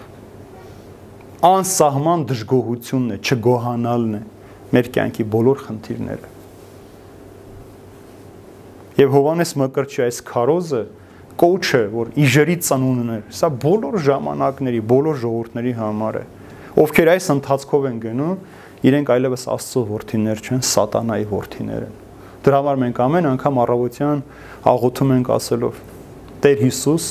[1.44, 4.22] Անսահման դժգոհությունն է, չգոհանալն է
[4.74, 6.30] մեր կյանքի բոլոր խնդիրները։
[8.94, 10.82] Եվ Հովանես Մկրտչի այս քարոզը
[11.40, 16.24] կոչը, որ իժերի ծնունդն է, սա բոլոր ժամանակների, բոլոր ժողովուրդների համար է։
[16.84, 18.34] Ովքեր այս ընթացքով են գնում,
[18.86, 21.94] իրենք այլևս Աստծո որդիներ չեն, սատանայի որդիներ են։
[22.44, 24.22] Դրա համար մենք ամեն անգամ առավոտյան
[24.74, 25.78] աղոթում ենք ասելով.
[26.44, 27.06] Տեր Հիսուս,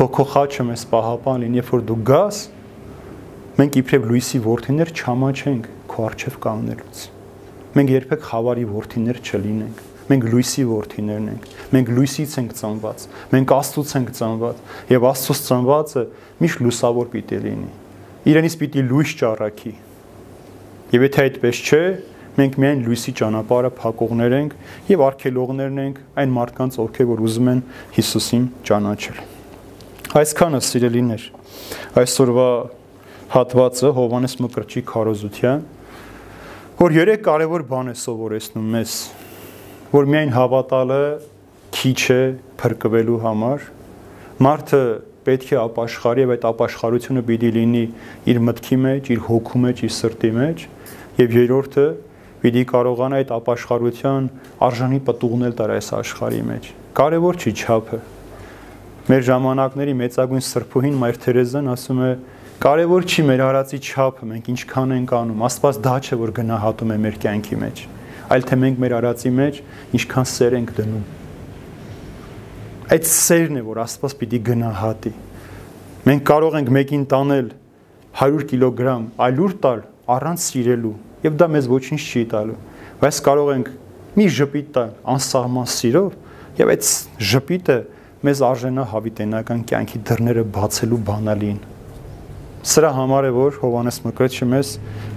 [0.00, 2.40] թող քո խաչը մեզ պահապան լինի, երբ որ դու գաս,
[3.60, 7.06] մենք իբրև լույսի որդիներ չամաչենք քո արչև կանգնելուց։
[7.70, 11.44] Մենք երբեք խավարի որդիներ չլինենք մենք լույսի որդիներն ենք
[11.74, 13.04] մենք լույսից ենք ծնված
[13.34, 16.04] մենք աստծուց ենք ծնված եւ աստծուց ծնվածը
[16.40, 17.70] միշտ լուսավոր պիտի լինի
[18.30, 19.74] իրենից պիտի լույս ճառակի
[20.90, 21.82] եւ եթե այդպես չէ
[22.40, 24.52] մենք միայն լույսի ճանապարհը փակողներ ենք
[24.90, 27.62] եւ արգելողներն ենք այն մարդկանց ովքեր որ ուզում են
[27.96, 29.18] Հիսուսին ճանաչել
[30.20, 31.26] այսքանը սիրելիներ
[32.00, 32.48] այսօրվա
[33.34, 35.66] հատվածը Հովանես Մկրտչի քարոզության
[36.80, 38.94] որ երեք կարևոր բան է սովորեցնում մեզ
[39.90, 41.04] որ միայն հավատալը
[41.74, 42.20] քիչ է
[42.60, 43.64] փրկվելու համար
[44.46, 44.82] մարդը
[45.26, 47.82] պետք է ապաշխարի եւ այդ ապաշխարությունը պիտի լինի
[48.30, 50.64] իր մտքի մեջ, իր հոգու մեջ, իր սրտի մեջ
[51.18, 51.86] եւ երրորդը
[52.44, 54.30] պիտի կարողանա այդ ապաշխարության
[54.70, 58.00] արժանի պատուղնել տար այս աշխարհի մեջ։ Կարևոր չի չափը։
[59.10, 62.10] Մեր ժամանակների մեծագույն սրբուհին Մայր Թերեզան ասում է
[62.64, 67.00] կարևոր չի մեր արածի չափը, մենք ինչքան ենք անում։ Աստված դա չէ որ գնահատում է
[67.04, 67.88] մեր կյանքի մեջ
[68.30, 69.60] այլ թե մենք մեր արածի մեջ
[69.98, 71.06] ինչքան սեր ենք դնում։
[72.90, 75.12] Այդ սերն է, որ Աստված պիտի գնահատի։
[76.10, 77.50] Մենք կարող ենք մեկին տանել
[78.20, 80.94] 100 կիլոգրամ այլուր տալ առանց սիրելու,
[81.26, 82.56] եւ դա մեզ ոչինչ չի տալու։
[83.00, 83.70] Բայց կարող ենք
[84.18, 86.16] մի ժպիտ տալ անսահման սիրով,
[86.60, 86.88] եւ այդ
[87.30, 87.78] ժպիտը
[88.26, 91.60] մեզ արժենա հավիտենական կյանքի դռները բացելու բանալին։
[92.60, 94.70] Սրա համար է որ Հովանես Մկրտչը մեզ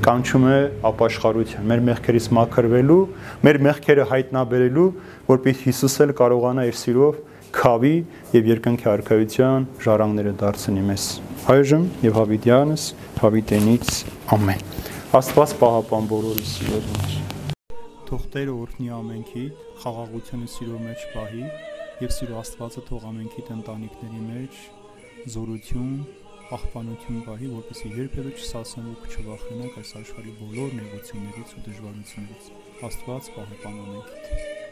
[0.06, 3.00] կանչում է ապաշխարության, մեր մեղքերից մաքրվելու,
[3.44, 4.86] մեր մեղքերը հայտնաբերելու,
[5.28, 7.18] որպեսզի Հիսուս էլ կարողանա իր սիրով
[7.60, 7.92] քավի
[8.38, 11.10] եւ երկնքի արքայության ժառանգները դարձնի մեզ։
[11.52, 12.88] Այժմ եւ հավիտյանս
[13.20, 13.92] հավիտենից
[14.40, 14.66] ամեն։
[15.20, 17.20] Աստված պահապան բոլորի սիրելիներ։
[18.08, 19.46] Թող Տերը օրհնի ամենքի,
[19.84, 21.46] խաղաղությունը սիրո մեջ պահի
[22.08, 24.64] եւ սիրո Աստվածը թող ամենքի ընտանիքների մեջ
[25.34, 25.92] զորություն
[26.54, 32.52] պահպանություն պահի, որպեսզի երբևէ չսասնվեք չվախենաք այս աշխարհի բոլոր նեղություններից ու դժվարություններից։
[32.90, 34.63] Աստված պահպան ամենքիդ։